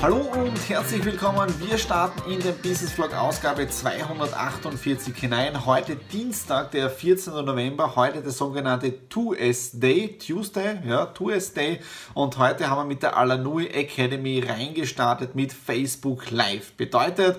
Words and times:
Hallo 0.00 0.18
und 0.18 0.56
herzlich 0.68 1.04
willkommen. 1.04 1.52
Wir 1.58 1.76
starten 1.76 2.30
in 2.30 2.38
den 2.38 2.56
Business 2.58 2.92
Vlog 2.92 3.12
Ausgabe 3.14 3.68
248 3.68 5.12
hinein. 5.16 5.66
Heute 5.66 5.96
Dienstag, 5.96 6.70
der 6.70 6.88
14. 6.88 7.44
November, 7.44 7.96
heute 7.96 8.22
der 8.22 8.30
sogenannte 8.30 8.94
2S 9.10 9.80
Day, 9.80 10.16
Tuesday, 10.16 10.78
ja, 10.86 11.12
2S 11.12 11.52
Day. 11.52 11.80
Und 12.14 12.38
heute 12.38 12.70
haben 12.70 12.82
wir 12.82 12.84
mit 12.84 13.02
der 13.02 13.16
Alanui 13.16 13.66
Academy 13.66 14.38
reingestartet 14.38 15.34
mit 15.34 15.52
Facebook 15.52 16.30
Live. 16.30 16.74
Bedeutet, 16.74 17.36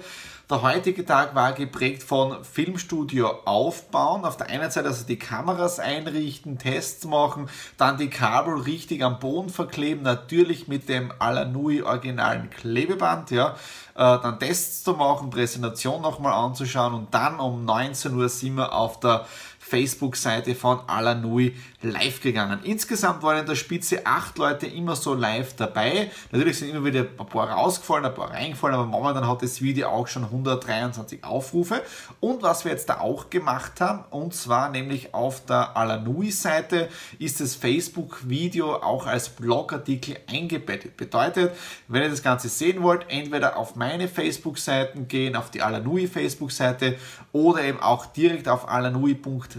der 0.50 0.64
heutige 0.64 1.05
Tag 1.05 1.36
war 1.36 1.53
geprägt 1.53 2.02
von 2.02 2.44
Filmstudio 2.44 3.30
aufbauen. 3.45 4.25
Auf 4.25 4.36
der 4.36 4.47
einen 4.47 4.72
Seite 4.72 4.88
also 4.88 5.05
die 5.05 5.19
Kameras 5.19 5.80
einrichten, 5.80 6.58
Tests 6.58 7.05
machen, 7.05 7.50
dann 7.78 7.97
die 7.97 8.09
Kabel 8.09 8.55
richtig 8.55 9.03
am 9.03 9.20
Boden 9.20 9.50
verkleben, 9.50 10.02
natürlich 10.02 10.67
mit 10.67 10.89
dem 10.89 11.14
Alanui 11.20 11.83
originalen 11.83 12.50
Klebeband, 12.50 13.30
ja. 13.30 13.55
Äh, 13.94 14.17
dann 14.23 14.39
Tests 14.39 14.83
zu 14.83 14.94
machen, 14.94 15.30
Präsentation 15.30 16.02
nochmal 16.02 16.33
anzuschauen 16.33 16.95
und 16.95 17.14
dann 17.14 17.39
um 17.39 17.64
19 17.66 18.16
Uhr 18.16 18.30
sind 18.30 18.55
wir 18.55 18.73
auf 18.73 19.00
der 19.00 19.25
Facebook-Seite 19.70 20.56
von 20.56 20.80
Alanui 20.88 21.56
live 21.81 22.22
gegangen. 22.22 22.59
Insgesamt 22.64 23.23
waren 23.23 23.39
in 23.39 23.45
der 23.45 23.56
Spitze 23.56 24.06
acht 24.06 24.38
Leute 24.38 24.66
immer 24.66 24.95
so 24.95 25.14
live 25.14 25.56
dabei. 25.56 26.11
Natürlich 26.31 26.59
sind 26.59 26.70
immer 26.70 26.84
wieder 26.84 27.02
ein 27.02 27.28
paar 27.28 27.50
rausgefallen, 27.50 28.06
ein 28.06 28.14
paar 28.14 28.31
reingefallen, 28.31 28.76
aber 28.76 28.86
momentan 28.86 29.28
hat 29.28 29.42
das 29.44 29.61
Video 29.61 29.89
auch 29.89 30.08
schon 30.08 30.23
123 30.23 31.23
Aufrufe. 31.23 31.81
Und 32.20 32.42
was 32.42 32.66
wir 32.66 32.72
jetzt 32.72 32.89
da 32.89 33.00
auch 33.00 33.30
gemacht 33.30 33.80
haben, 33.80 34.03
und 34.09 34.34
zwar 34.34 34.70
nämlich 34.70 35.14
auf 35.14 35.45
der 35.45 35.78
Alanui-Seite 35.78 36.89
ist 37.20 37.39
das 37.39 37.56
Facebook-Video 37.56 38.76
auch 38.76 39.06
als 39.06 39.30
Blogartikel 39.30 40.17
eingebettet. 40.28 40.98
Bedeutet, 40.98 41.56
wenn 41.88 42.02
ihr 42.02 42.09
das 42.09 42.23
Ganze 42.23 42.50
sehen 42.50 42.81
wollt, 42.81 43.06
entweder 43.09 43.56
auf 43.56 43.76
meine 43.76 44.08
Facebook-Seiten 44.08 45.08
gehen, 45.08 45.36
auf 45.36 45.52
die 45.52 45.61
Alanui 45.61 46.08
Facebook-Seite 46.08 46.98
oder 47.31 47.64
eben 47.64 47.80
auch 47.80 48.08
direkt 48.08 48.48
auf 48.48 48.67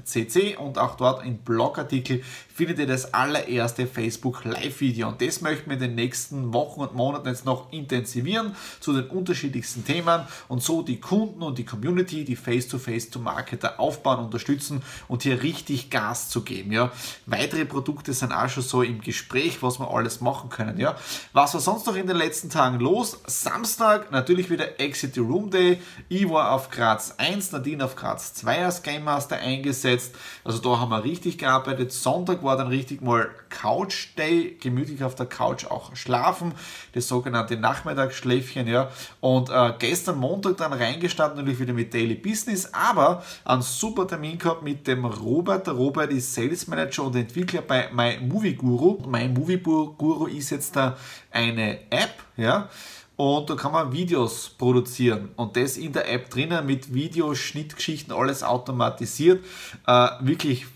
alanui.cc 0.01 0.57
und 0.57 0.79
auch 0.79 0.97
dort 0.97 1.25
in 1.25 1.39
Blogartikel 1.39 1.91
Artikel 1.91 2.23
findet 2.61 2.79
ihr 2.79 2.87
das 2.87 3.15
allererste 3.15 3.87
Facebook 3.87 4.45
Live-Video. 4.45 5.09
Und 5.09 5.23
das 5.23 5.41
möchten 5.41 5.71
wir 5.71 5.77
in 5.77 5.81
den 5.81 5.95
nächsten 5.95 6.53
Wochen 6.53 6.83
und 6.83 6.95
Monaten 6.95 7.27
jetzt 7.27 7.47
noch 7.47 7.73
intensivieren 7.73 8.55
zu 8.81 8.93
den 8.93 9.07
unterschiedlichsten 9.09 9.83
Themen 9.83 10.27
und 10.47 10.63
so 10.63 10.83
die 10.83 11.01
Kunden 11.01 11.43
und 11.43 11.57
die 11.57 11.65
Community, 11.65 12.23
die 12.23 12.37
Face-to-Face-to-Marketer 12.37 13.81
aufbauen, 13.81 14.23
unterstützen 14.23 14.83
und 15.09 15.23
hier 15.23 15.43
richtig 15.43 15.89
Gas 15.89 16.29
zu 16.29 16.43
geben. 16.43 16.71
Ja. 16.71 16.93
Weitere 17.25 17.65
Produkte 17.65 18.13
sind 18.13 18.31
auch 18.31 18.51
schon 18.51 18.63
so 18.63 18.83
im 18.83 19.01
Gespräch, 19.01 19.63
was 19.63 19.79
wir 19.79 19.91
alles 19.91 20.21
machen 20.21 20.51
können. 20.51 20.79
Ja. 20.79 20.97
Was 21.33 21.55
war 21.55 21.63
sonst 21.63 21.87
noch 21.87 21.97
in 21.97 22.09
den 22.09 22.17
letzten 22.19 22.51
Tagen 22.51 22.79
los? 22.79 23.23
Samstag 23.25 24.13
natürlich 24.13 24.51
wieder 24.51 24.79
Exit 24.79 25.15
the 25.15 25.21
Room 25.21 25.51
Day. 25.51 25.81
Ich 26.11 26.29
war 26.29 26.53
auf 26.53 26.71
Graz 26.71 27.15
1, 27.17 27.53
Nadine 27.53 27.87
auf 27.87 27.97
Graz 27.97 28.35
2 28.35 28.67
als 28.67 28.83
Game 28.83 29.05
Master 29.05 29.39
eingesetzt. 29.39 30.15
Also 30.45 30.59
da 30.59 30.79
haben 30.79 30.91
wir 30.91 31.05
richtig 31.05 31.39
gearbeitet. 31.39 31.91
Sonntag 31.93 32.43
war 32.43 32.50
war 32.51 32.57
dann 32.57 32.67
richtig 32.67 33.01
mal 33.01 33.31
Couch 33.49 34.09
Day, 34.19 34.57
gemütlich 34.61 35.05
auf 35.05 35.15
der 35.15 35.27
Couch 35.27 35.67
auch 35.67 35.95
schlafen, 35.95 36.53
das 36.95 37.07
sogenannte 37.07 37.57
Nachmittagsschläfchen, 37.57 38.67
ja. 38.67 38.91
Und 39.21 39.51
äh, 39.51 39.73
gestern 39.79 40.19
Montag 40.19 40.57
dann 40.57 40.73
reingestartet, 40.73 41.37
natürlich 41.37 41.61
wieder 41.61 41.73
mit 41.73 41.95
Daily 41.95 42.17
Business, 42.17 42.75
aber 42.75 43.23
einen 43.45 43.63
super 43.63 44.09
Termin 44.09 44.37
gehabt 44.37 44.65
mit 44.65 44.85
dem 44.89 45.05
Robert. 45.05 45.69
Der 45.69 45.75
Robert 45.75 46.11
ist 46.11 46.35
Sales 46.35 46.67
Manager 46.67 47.05
und 47.05 47.15
Entwickler 47.15 47.63
bei 47.63 47.89
My 47.93 48.19
Movie 48.21 48.55
Guru. 48.55 48.99
My 49.07 49.29
Movie 49.29 49.59
Guru 49.59 50.27
ist 50.27 50.51
jetzt 50.51 50.75
da 50.75 50.97
eine 51.31 51.89
App, 51.93 52.15
ja. 52.37 52.69
Und 53.15 53.49
da 53.49 53.55
kann 53.55 53.71
man 53.71 53.93
Videos 53.93 54.49
produzieren 54.49 55.29
und 55.37 55.55
das 55.55 55.77
in 55.77 55.93
der 55.93 56.11
App 56.11 56.31
drinnen 56.31 56.67
mit 56.67 56.93
Videoschnittgeschichten, 56.95 58.13
alles 58.13 58.43
automatisiert. 58.43 59.45
Äh, 59.87 60.09
wirklich 60.21 60.67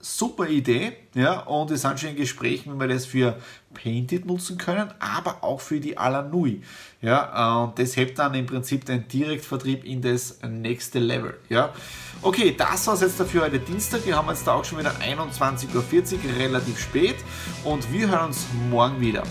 super 0.00 0.48
Idee, 0.48 0.92
ja, 1.14 1.40
und 1.40 1.70
wir 1.70 1.76
sind 1.76 2.00
schon 2.00 2.10
in 2.10 2.16
Gesprächen, 2.16 2.74
wie 2.74 2.80
wir 2.80 2.88
das 2.88 3.06
für 3.06 3.38
Painted 3.74 4.24
nutzen 4.24 4.56
können, 4.56 4.92
aber 4.98 5.44
auch 5.44 5.60
für 5.60 5.78
die 5.78 5.98
Alanui, 5.98 6.62
ja, 7.02 7.62
und 7.64 7.78
das 7.78 7.96
hebt 7.96 8.18
dann 8.18 8.34
im 8.34 8.46
Prinzip 8.46 8.84
den 8.86 9.06
Direktvertrieb 9.08 9.84
in 9.84 10.00
das 10.00 10.38
nächste 10.42 10.98
Level, 10.98 11.38
ja. 11.48 11.72
Okay, 12.22 12.54
das 12.56 12.86
war 12.86 12.94
es 12.94 13.00
jetzt 13.02 13.20
dafür 13.20 13.42
heute 13.42 13.58
Dienstag, 13.58 14.06
wir 14.06 14.16
haben 14.16 14.28
jetzt 14.28 14.46
da 14.46 14.54
auch 14.54 14.64
schon 14.64 14.78
wieder 14.78 14.92
21.40 14.92 15.74
Uhr, 15.74 16.36
relativ 16.38 16.78
spät, 16.78 17.16
und 17.64 17.92
wir 17.92 18.08
hören 18.08 18.28
uns 18.28 18.46
morgen 18.70 19.00
wieder. 19.00 19.22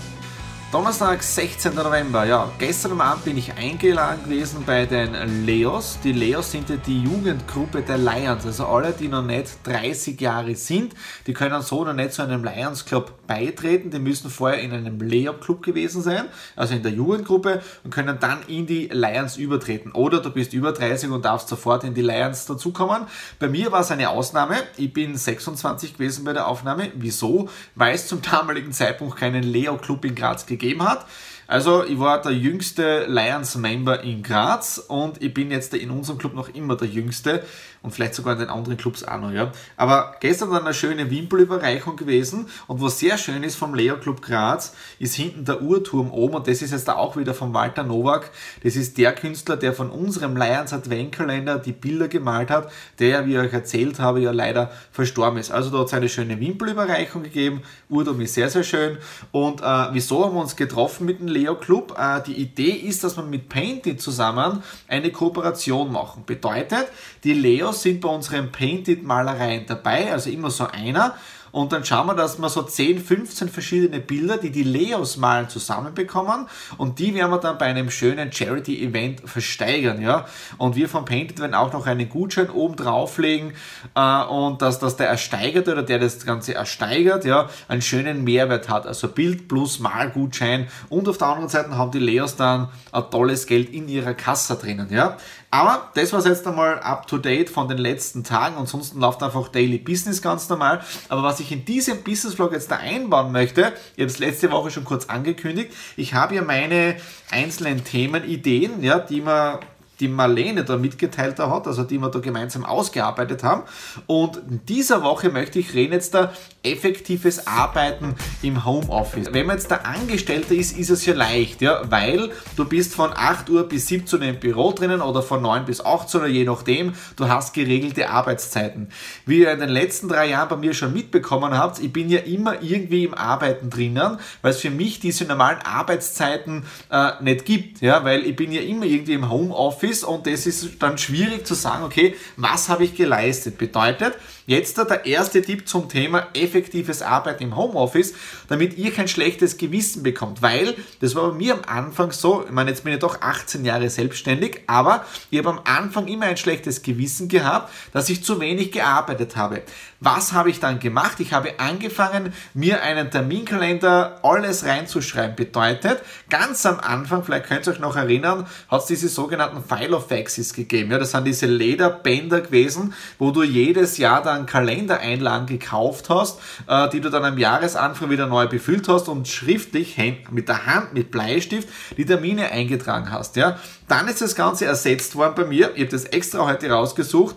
Donnerstag, 0.72 1.24
16. 1.24 1.74
November. 1.74 2.25
Ja, 2.25 2.52
gestern 2.59 3.02
Abend 3.02 3.25
bin 3.25 3.40
ich 3.40 3.52
eingeladen 3.56 4.24
gewesen 4.25 4.62
bei 4.68 4.85
den 4.85 5.44
Leos. 5.44 5.97
Die 6.03 6.12
Leos 6.12 6.52
sind 6.52 6.69
ja 6.69 6.75
die 6.75 7.02
Jugendgruppe 7.02 7.81
der 7.81 7.97
Lions. 7.97 8.46
Also 8.46 8.68
alle, 8.68 8.91
die 8.91 9.08
noch 9.08 9.24
nicht 9.24 9.47
30 9.63 10.22
Jahre 10.22 10.53
sind, 10.53 10.94
die 11.25 11.34
können 11.34 11.63
so 11.63 11.84
noch 11.84 11.94
nicht 11.94 12.13
zu 12.13 12.22
einem 12.22 12.44
Lions 12.44 12.85
Club 12.85 13.13
beitreten. 13.25 13.90
Die 13.90 13.97
müssen 13.97 14.29
vorher 14.29 14.62
in 14.62 14.72
einem 14.72 15.00
Leo 15.00 15.34
Club 15.34 15.63
gewesen 15.63 16.03
sein, 16.03 16.25
also 16.56 16.75
in 16.75 16.84
der 16.84 16.91
Jugendgruppe, 16.91 17.63
und 17.84 17.91
können 17.91 18.18
dann 18.19 18.44
in 18.47 18.68
die 18.68 18.90
Lions 18.90 19.38
übertreten. 19.38 19.91
Oder 19.94 20.19
du 20.19 20.29
bist 20.29 20.53
über 20.53 20.72
30 20.72 21.09
und 21.09 21.25
darfst 21.25 21.50
sofort 21.50 21.84
in 21.84 21.96
die 21.96 22.03
Lions 22.03 22.46
dazukommen. 22.46 23.08
Bei 23.40 23.47
mir 23.47 23.72
war 23.72 23.81
es 23.81 23.90
eine 23.90 24.08
Ausnahme. 24.12 24.58
Ich 24.78 24.94
bin 24.94 25.18
26 25.18 25.94
gewesen 25.94 26.25
bei 26.25 26.34
der 26.34 26.47
Aufnahme. 26.47 26.91
Wieso? 26.94 27.50
Weil 27.74 27.96
es 27.96 28.06
zum 28.06 28.22
damaligen 28.22 28.72
Zeitpunkt 28.72 29.18
keinen 29.18 29.41
Leo 29.41 29.75
Club 29.78 30.06
in 30.06 30.13
Graz 30.13 30.46
gegeben 30.46 30.59
gegeben 30.59 30.84
hat. 30.84 31.06
Also 31.50 31.84
ich 31.84 31.98
war 31.98 32.22
der 32.22 32.32
jüngste 32.32 33.08
Lions-Member 33.08 34.04
in 34.04 34.22
Graz 34.22 34.78
und 34.88 35.20
ich 35.20 35.34
bin 35.34 35.50
jetzt 35.50 35.74
in 35.74 35.90
unserem 35.90 36.20
Club 36.20 36.36
noch 36.36 36.50
immer 36.50 36.76
der 36.76 36.88
jüngste 36.88 37.44
und 37.82 37.90
vielleicht 37.90 38.14
sogar 38.14 38.34
in 38.34 38.40
den 38.40 38.50
anderen 38.50 38.78
Clubs 38.78 39.04
auch 39.04 39.20
noch. 39.20 39.32
Ja. 39.32 39.52
Aber 39.76 40.16
gestern 40.20 40.52
war 40.52 40.62
eine 40.62 40.76
schöne 40.76 41.09
Wimpelüberreichung 41.09 41.96
gewesen 41.96 42.48
und 42.68 42.82
was 42.84 43.00
sehr 43.00 43.18
schön 43.18 43.42
ist 43.42 43.56
vom 43.56 43.74
Leo 43.74 43.98
Club 43.98 44.22
Graz, 44.22 44.76
ist 45.00 45.16
hinten 45.16 45.44
der 45.44 45.64
Uhrturm 45.64 46.12
oben 46.12 46.36
und 46.36 46.48
das 46.48 46.62
ist 46.62 46.70
jetzt 46.70 46.88
auch 46.88 47.18
wieder 47.18 47.34
von 47.34 47.52
Walter 47.52 47.84
Nowak. 47.84 48.30
Das 48.62 48.76
ist 48.76 49.00
der 49.00 49.14
Künstler, 49.14 49.58
der 49.58 49.74
von 49.74 49.90
unserem 49.90 50.38
Lions 50.38 50.72
Adventkalender 50.72 51.58
die 51.58 51.72
Bilder 51.72 52.09
gemalt 52.09 52.52
hat, 52.52 52.72
der, 53.00 53.26
wie 53.26 53.34
ich 53.34 53.40
euch 53.40 53.53
erzählt 53.53 54.00
habe, 54.00 54.20
ja 54.20 54.32
leider 54.32 54.72
verstorben 54.91 55.40
ist. 55.40 55.50
Also 55.50 55.72
da 55.72 55.79
hat 55.79 55.88
es 55.88 55.94
eine 55.94 56.09
schöne 56.09 56.40
Wimpelüberreichung 56.40 57.23
gegeben. 57.23 57.64
Uhrturm 57.90 58.22
ist 58.22 58.35
sehr, 58.35 58.52
sehr 58.52 58.64
schön. 58.64 59.00
Und 59.32 59.62
äh, 59.62 59.88
wieso 59.94 60.26
haben 60.26 60.35
wir 60.35 60.41
uns 60.41 60.56
getroffen 60.56 61.08
mit 61.08 61.20
dem 61.20 61.28
Leo 61.28 61.39
Leo 61.40 61.56
Club. 61.56 61.96
Äh, 61.97 62.22
die 62.24 62.36
Idee 62.36 62.72
ist, 62.72 63.03
dass 63.03 63.16
man 63.16 63.30
mit 63.30 63.50
Painted 63.50 64.02
zusammen 64.02 64.64
eine 64.88 65.12
Kooperation 65.12 65.91
machen. 65.91 66.24
Bedeutet, 66.26 66.88
die 67.24 67.34
Leos 67.34 67.82
sind 67.82 68.02
bei 68.02 68.09
unseren 68.09 68.52
Painted 68.52 69.03
Malereien 69.03 69.66
dabei, 69.66 70.12
also 70.12 70.30
immer 70.30 70.52
so 70.52 70.68
einer. 70.68 71.16
Und 71.51 71.72
dann 71.72 71.84
schauen 71.85 72.07
wir, 72.07 72.16
dass 72.16 72.40
wir 72.40 72.49
so 72.49 72.63
10, 72.63 72.99
15 72.99 73.49
verschiedene 73.49 73.99
Bilder, 73.99 74.37
die 74.37 74.51
die 74.51 74.63
Leos 74.63 75.17
malen, 75.17 75.49
zusammenbekommen. 75.49 76.47
Und 76.78 76.99
die 76.99 77.13
werden 77.13 77.31
wir 77.31 77.37
dann 77.40 77.57
bei 77.57 77.66
einem 77.66 77.90
schönen 77.91 78.31
Charity-Event 78.31 79.22
versteigern. 79.29 80.01
Ja? 80.01 80.25
Und 80.57 80.75
wir 80.75 80.90
von 80.90 81.05
Painted 81.05 81.40
werden 81.40 81.53
auch 81.53 81.73
noch 81.73 81.87
einen 81.87 82.09
Gutschein 82.09 82.49
oben 82.49 82.75
drauflegen. 82.75 83.53
Äh, 83.96 84.23
und 84.25 84.61
dass, 84.61 84.79
dass 84.79 84.97
der 84.97 85.07
Ersteigerte 85.09 85.72
oder 85.72 85.84
der 85.84 85.99
das 85.99 86.25
Ganze 86.25 86.53
ersteigert, 86.53 87.25
ja, 87.25 87.49
einen 87.67 87.81
schönen 87.81 88.23
Mehrwert 88.23 88.69
hat. 88.69 88.87
Also 88.87 89.07
Bild 89.07 89.47
plus 89.47 89.79
Malgutschein. 89.79 90.67
Und 90.90 91.07
auf 91.07 91.17
der 91.17 91.28
anderen 91.28 91.49
Seite 91.49 91.78
haben 91.78 91.91
die 91.91 91.99
Leos 91.99 92.35
dann 92.35 92.69
ein 92.91 93.03
tolles 93.11 93.46
Geld 93.46 93.69
in 93.69 93.87
ihrer 93.87 94.13
Kasse 94.13 94.55
drinnen. 94.55 94.87
Ja? 94.91 95.17
Aber 95.51 95.90
das 95.96 96.13
war 96.13 96.23
jetzt 96.23 96.46
einmal 96.46 96.79
up 96.79 97.07
to 97.07 97.17
date 97.17 97.49
von 97.49 97.67
den 97.67 97.79
letzten 97.79 98.23
Tagen. 98.23 98.55
Ansonsten 98.57 98.99
läuft 98.99 99.23
einfach 99.23 99.47
Daily 99.47 99.79
Business 99.79 100.22
ganz 100.22 100.47
normal. 100.47 100.81
Aber 101.09 101.23
was 101.23 101.40
ich 101.40 101.51
in 101.51 101.66
diesem 101.66 102.03
Business 102.03 102.35
Vlog 102.35 102.51
jetzt 102.51 102.69
da 102.69 102.75
einbauen 102.78 103.31
möchte, 103.31 103.73
ich 103.96 104.01
habe 104.01 104.11
es 104.11 104.19
letzte 104.19 104.51
Woche 104.51 104.69
schon 104.69 104.85
kurz 104.85 105.05
angekündigt, 105.05 105.73
ich 105.97 106.13
habe 106.13 106.35
ja 106.35 106.43
meine 106.43 106.97
einzelnen 107.31 107.84
Themen, 107.84 108.23
Ideen, 108.23 108.84
ja, 108.84 108.99
die 108.99 109.22
man 109.22 109.59
die 109.99 110.07
Marlene 110.07 110.63
da 110.63 110.78
mitgeteilt 110.78 111.40
hat, 111.40 111.67
also 111.67 111.84
die 111.84 111.97
wir 111.97 112.09
da 112.09 112.19
gemeinsam 112.19 112.66
ausgearbeitet 112.66 113.43
haben. 113.43 113.63
Und 114.07 114.37
in 114.37 114.66
dieser 114.66 115.03
Woche 115.03 115.29
möchte 115.29 115.59
ich 115.59 115.73
reden 115.73 115.93
jetzt 115.93 116.13
da 116.13 116.31
effektives 116.63 117.47
Arbeiten 117.47 118.16
im 118.41 118.66
Homeoffice. 118.66 119.31
Wenn 119.31 119.46
man 119.46 119.57
jetzt 119.57 119.72
der 119.72 119.85
Angestellte 119.85 120.55
ist, 120.55 120.78
ist 120.78 120.90
es 120.90 121.05
ja 121.05 121.13
leicht, 121.13 121.61
ja, 121.61 121.81
weil 121.90 122.31
du 122.55 122.66
bist 122.66 122.96
von 122.96 123.11
8 123.13 123.49
Uhr 123.49 123.67
bis 123.67 123.87
17 123.87 124.19
Uhr 124.19 124.28
im 124.28 124.40
Büro 124.40 124.72
drinnen 124.72 125.01
oder 125.01 125.22
von 125.22 125.41
9 125.41 125.66
bis 125.66 125.81
18 125.81 126.22
Uhr, 126.22 126.28
je 126.28 126.43
nachdem, 126.43 126.93
du 127.16 127.28
hast 127.28 127.53
geregelte 127.53 128.09
Arbeitszeiten. 128.09 128.90
Wie 129.25 129.40
ihr 129.40 129.51
in 129.51 129.59
den 129.59 129.69
letzten 129.69 130.09
drei 130.09 130.28
Jahren 130.28 130.49
bei 130.49 130.57
mir 130.57 130.73
schon 130.73 130.93
mitbekommen 130.93 131.57
habt, 131.57 131.79
ich 131.79 131.91
bin 131.91 132.09
ja 132.09 132.19
immer 132.19 132.61
irgendwie 132.61 133.05
im 133.05 133.13
Arbeiten 133.13 133.69
drinnen, 133.69 134.17
weil 134.41 134.51
es 134.51 134.59
für 134.59 134.69
mich 134.69 134.99
diese 134.99 135.25
normalen 135.25 135.59
Arbeitszeiten 135.59 136.63
äh, 136.90 137.11
nicht 137.22 137.46
gibt, 137.46 137.81
ja, 137.81 138.03
weil 138.03 138.25
ich 138.25 138.35
bin 138.35 138.51
ja 138.51 138.61
immer 138.61 138.85
irgendwie 138.85 139.13
im 139.13 139.29
Homeoffice 139.29 139.89
und 140.03 140.28
das 140.28 140.46
ist 140.46 140.82
dann 140.82 140.97
schwierig 140.97 141.46
zu 141.46 141.56
sagen, 141.56 141.84
okay, 141.84 142.16
was 142.38 142.70
habe 142.70 142.84
ich 142.84 142.96
geleistet? 142.96 143.58
Bedeutet, 143.58 144.16
jetzt 144.46 144.78
der 144.78 145.06
erste 145.06 145.41
Tipp 145.41 145.68
zum 145.68 145.90
Thema 145.90 146.28
effektives 146.34 147.02
Arbeiten 147.02 147.44
im 147.44 147.56
Homeoffice, 147.56 148.14
damit 148.47 148.78
ihr 148.78 148.91
kein 148.91 149.08
schlechtes 149.08 149.58
Gewissen 149.58 150.03
bekommt. 150.03 150.41
Weil, 150.41 150.76
das 151.02 151.16
war 151.16 151.30
bei 151.32 151.38
mir 151.38 151.53
am 151.53 151.62
Anfang 151.66 152.12
so, 152.12 152.44
ich 152.46 152.52
meine, 152.52 152.72
jetzt 152.72 152.84
bin 152.84 152.94
ich 152.94 153.00
doch 153.00 153.22
18 153.22 153.66
Jahre 153.66 153.90
selbstständig, 153.90 154.62
aber 154.68 155.06
ich 155.30 155.40
habe 155.40 155.50
am 155.50 155.62
Anfang 155.66 156.08
immer 156.08 156.26
ein 156.26 156.38
schlechtes 156.38 156.82
Gewissen 156.82 157.28
gehabt, 157.28 157.72
dass 157.94 158.09
ich 158.09 158.24
zu 158.24 158.40
wenig 158.40 158.72
gearbeitet 158.72 159.35
habe. 159.35 159.64
Was 160.01 160.31
habe 160.31 160.49
ich 160.49 160.61
dann 160.61 160.79
gemacht? 160.79 161.19
Ich 161.19 161.34
habe 161.34 161.59
angefangen, 161.59 162.34
mir 162.53 162.81
einen 162.84 163.11
Terminkalender 163.11 164.19
alles 164.23 164.63
reinzuschreiben. 164.63 165.35
Bedeutet, 165.35 166.01
ganz 166.29 166.66
am 166.66 166.79
Anfang, 166.79 167.25
vielleicht 167.25 167.47
könnt 167.47 167.67
ihr 167.67 167.73
euch 167.73 167.79
noch 167.79 167.97
erinnern, 167.97 168.47
hat 168.69 168.81
es 168.81 168.87
diese 168.87 169.09
sogenannten 169.09 169.61
File 169.61 169.93
of 169.93 170.07
Faxes 170.07 170.53
gegeben. 170.53 170.91
Ja, 170.91 170.99
das 170.99 171.11
sind 171.11 171.25
diese 171.25 171.47
Lederbänder 171.47 172.40
gewesen, 172.40 172.93
wo 173.17 173.31
du 173.31 173.43
jedes 173.43 173.97
Jahr 173.97 174.23
dann 174.23 174.46
Kalendereinlagen 174.46 175.47
gekauft 175.47 176.09
hast, 176.09 176.40
äh, 176.67 176.87
die 176.90 177.01
du 177.01 177.09
dann 177.09 177.25
am 177.25 177.37
Jahresanfang 177.37 178.09
wieder 178.09 178.28
neu 178.28 178.47
befüllt 178.47 178.87
hast 178.87 179.09
und 179.09 179.28
schriftlich 179.28 179.97
mit 180.31 180.47
der 180.47 180.66
Hand, 180.66 180.93
mit 180.93 181.11
Bleistift 181.11 181.67
die 181.97 182.05
Termine 182.05 182.51
eingetragen 182.51 183.11
hast. 183.11 183.35
Ja. 183.35 183.59
Dann 183.90 184.07
ist 184.07 184.22
das 184.22 184.35
Ganze 184.35 184.66
ersetzt 184.66 185.17
worden 185.17 185.34
bei 185.35 185.46
mir. 185.46 185.72
Ich 185.75 185.81
habe 185.81 185.91
das 185.91 186.05
extra 186.05 186.46
heute 186.46 186.69
rausgesucht 186.69 187.35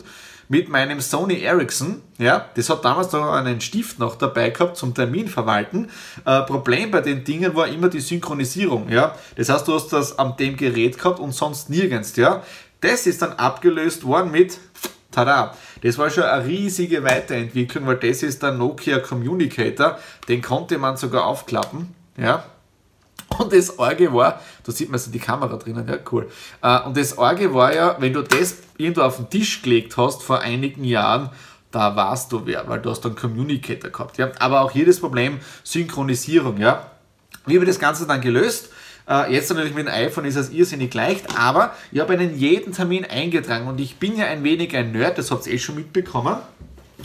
mit 0.53 0.69
meinem 0.69 1.01
Sony 1.01 1.41
Ericsson. 1.41 2.03
Ja, 2.19 2.51
das 2.57 2.69
hat 2.69 2.85
damals 2.85 3.11
noch 3.13 3.33
einen 3.33 3.63
Stift 3.63 3.99
noch 3.99 4.17
dabei 4.17 4.51
gehabt 4.51 4.77
zum 4.77 4.93
Termin 4.93 5.27
verwalten. 5.27 5.89
Äh, 6.27 6.43
Problem 6.43 6.91
bei 6.91 7.01
den 7.01 7.25
Dingen 7.25 7.55
war 7.55 7.69
immer 7.69 7.89
die 7.89 8.01
Synchronisierung. 8.01 8.91
Ja, 8.91 9.15
das 9.37 9.49
heißt, 9.49 9.67
du 9.67 9.73
hast 9.73 9.95
das 9.95 10.19
an 10.19 10.37
dem 10.37 10.59
Gerät 10.59 10.99
gehabt 10.99 11.21
und 11.21 11.33
sonst 11.33 11.71
nirgends. 11.71 12.17
Ja, 12.17 12.43
das 12.83 13.07
ist 13.07 13.23
dann 13.23 13.33
abgelöst 13.33 14.05
worden 14.05 14.31
mit 14.31 14.59
Tada! 15.11 15.55
Das 15.83 15.97
war 15.97 16.11
schon 16.11 16.25
eine 16.25 16.45
riesige 16.45 17.03
Weiterentwicklung, 17.03 17.87
weil 17.87 17.97
das 17.97 18.23
ist 18.23 18.43
der 18.43 18.53
Nokia 18.53 18.99
Communicator. 18.99 19.99
Den 20.29 20.43
konnte 20.43 20.77
man 20.77 20.99
sogar 20.99 21.25
aufklappen. 21.25 21.95
Ja, 22.19 22.45
und 23.39 23.53
das 23.53 23.79
Orge 23.79 24.13
war, 24.13 24.41
da 24.65 24.73
sieht 24.73 24.91
man 24.91 24.99
so 24.99 25.11
die 25.11 25.19
Kamera 25.19 25.57
drinnen, 25.57 25.87
ja, 25.89 25.99
cool. 26.11 26.29
Äh, 26.63 26.81
und 26.81 26.97
das 26.97 27.19
Orge 27.19 27.53
war 27.55 27.75
ja, 27.75 27.97
wenn 27.99 28.13
du 28.13 28.23
das 28.23 28.57
irgendwo 28.77 29.03
auf 29.03 29.17
den 29.17 29.31
Tisch 29.31 29.63
gelegt 29.63 29.97
hast 29.97 30.23
vor 30.23 30.41
einigen 30.41 30.85
Jahren, 30.85 31.31
da 31.71 31.97
warst 31.97 32.33
du 32.33 32.45
wer, 32.45 32.69
weil 32.69 32.81
du 32.81 32.91
hast 32.91 33.01
dann 33.01 33.15
Communicator 33.15 33.91
gehabt, 33.91 34.19
ja. 34.19 34.31
Aber 34.39 34.61
auch 34.61 34.71
hier 34.71 34.87
das 34.87 35.01
Problem 35.01 35.39
Synchronisierung, 35.65 36.59
ja. 36.59 36.91
Wie 37.47 37.55
habe 37.55 37.65
ich 37.65 37.71
das 37.71 37.79
Ganze 37.79 38.07
dann 38.07 38.21
gelöst? 38.21 38.71
Äh, 39.09 39.33
jetzt 39.33 39.49
natürlich 39.51 39.75
mit 39.75 39.87
dem 39.87 39.93
iPhone 39.93 40.25
ist 40.25 40.37
das 40.37 40.51
irrsinnig 40.51 40.95
leicht, 40.95 41.37
aber 41.37 41.75
ich 41.91 42.01
habe 42.01 42.13
einen 42.13 42.39
jeden 42.39 42.73
Termin 42.73 43.05
eingetragen 43.05 43.67
und 43.67 43.81
ich 43.81 43.97
bin 43.97 44.17
ja 44.17 44.27
ein 44.27 44.45
wenig 44.45 44.77
ein 44.77 44.93
Nerd, 44.93 45.19
das 45.19 45.31
habt 45.31 45.47
ihr 45.47 45.55
eh 45.55 45.59
schon 45.59 45.75
mitbekommen. 45.75 46.37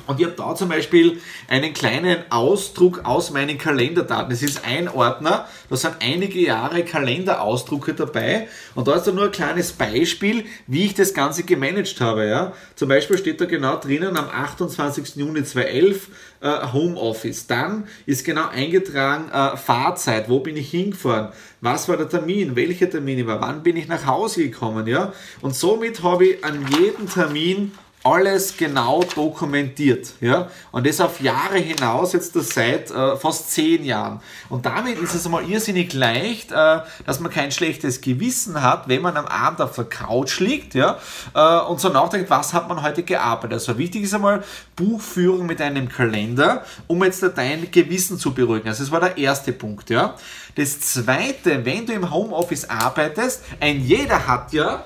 Und 0.06 0.20
ich 0.20 0.26
habe 0.26 0.36
da 0.38 0.56
zum 0.56 0.70
Beispiel 0.70 1.20
einen 1.48 1.74
kleinen 1.74 2.18
Ausdruck 2.30 3.06
aus 3.06 3.32
meinen 3.32 3.58
Kalenderdaten. 3.58 4.30
Das 4.30 4.42
ist 4.42 4.66
ein 4.66 4.90
Ordner, 4.90 5.48
da 5.70 5.76
sind 5.76 5.96
einige 6.00 6.40
Jahre 6.40 6.84
Kalenderausdrucke 6.84 7.94
dabei. 7.94 8.48
Und 8.76 8.88
da 8.88 8.96
ist 8.96 9.06
dann 9.06 9.16
nur 9.16 9.26
ein 9.26 9.32
kleines 9.32 9.74
Beispiel, 9.74 10.46
wie 10.68 10.86
ich 10.86 10.94
das 10.94 11.14
Ganze 11.14 11.44
gemanagt 11.44 12.00
habe. 12.00 12.28
Ja? 12.28 12.54
Zum 12.76 12.90
Beispiel 12.90 13.18
steht 13.18 13.42
da 13.42 13.46
genau 13.46 13.78
drinnen 13.78 14.16
am 14.18 14.30
28. 14.30 15.16
Juni 15.16 15.44
2011 15.44 16.10
äh, 16.42 16.68
Homeoffice. 16.74 17.48
Dann 17.48 17.88
ist 18.06 18.26
genau 18.26 18.48
eingetragen 18.50 19.30
äh, 19.32 19.58
Fahrzeit, 19.58 20.30
wo 20.30 20.40
bin 20.40 20.58
ich 20.58 20.70
hingefahren, 20.70 21.30
was 21.62 21.90
war 21.90 21.98
der 21.98 22.10
Termin, 22.10 22.56
welcher 22.56 22.90
Termin 22.90 23.26
war, 23.26 23.42
wann 23.42 23.64
bin 23.64 23.76
ich 23.76 23.88
nach 23.88 24.06
Hause 24.06 24.44
gekommen. 24.44 24.88
Ja? 24.88 25.14
Und 25.42 25.56
somit 25.56 26.04
habe 26.04 26.28
ich 26.28 26.46
an 26.46 26.66
jedem 26.80 27.10
Termin 27.10 27.72
alles 28.04 28.56
genau 28.56 29.04
dokumentiert. 29.04 30.14
Ja? 30.22 30.50
Und 30.72 30.88
das 30.88 31.02
auf 31.02 31.20
Jahre 31.20 31.58
hinaus, 31.58 32.14
jetzt 32.14 32.36
das 32.36 32.50
seit 32.50 32.92
äh, 32.92 33.18
fast 33.18 33.52
zehn 33.52 33.84
Jahren. 33.84 34.22
Und 34.50 34.66
damit 34.66 35.00
ist 35.00 35.14
es 35.14 35.26
einmal 35.26 35.50
irrsinnig 35.50 35.94
leicht, 35.94 36.52
äh, 36.52 36.80
dass 37.06 37.20
man 37.20 37.32
kein 37.32 37.52
schlechtes 37.52 38.02
Gewissen 38.02 38.62
hat, 38.62 38.88
wenn 38.88 39.02
man 39.02 39.18
am 39.18 39.26
Abend 39.26 39.62
auf 39.62 39.76
der 39.76 39.86
Couch 39.86 40.40
liegt 40.40 40.74
ja? 40.76 41.00
Äh, 41.34 41.60
und 41.66 41.80
so 41.80 41.90
nachdenkt, 41.90 42.30
was 42.30 42.54
hat 42.54 42.70
man 42.70 42.82
heute 42.82 43.04
gearbeitet. 43.04 43.54
Also 43.54 43.78
wichtig 43.78 44.04
ist 44.04 44.14
einmal 44.14 44.44
Buchführung 44.76 45.46
mit 45.46 45.60
einem 45.62 45.90
Kalender, 45.90 46.64
um 46.88 47.04
jetzt 47.04 47.24
dein 47.36 47.70
Gewissen 47.72 48.18
zu 48.18 48.34
beruhigen. 48.34 48.70
Also 48.70 48.84
das 48.84 48.92
war 48.92 49.00
der 49.00 49.18
erste 49.18 49.52
Punkt. 49.52 49.90
Ja? 49.90 50.16
Das 50.56 50.80
zweite, 50.80 51.66
wenn 51.66 51.86
du 51.86 51.94
im 51.94 52.12
Homeoffice 52.12 52.70
arbeitest, 52.70 53.44
ein 53.60 53.82
jeder 53.82 54.28
hat 54.28 54.54
ja 54.54 54.86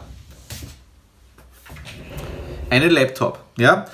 einen 2.72 2.90
Laptop. 2.90 3.40
Ja? 3.58 3.86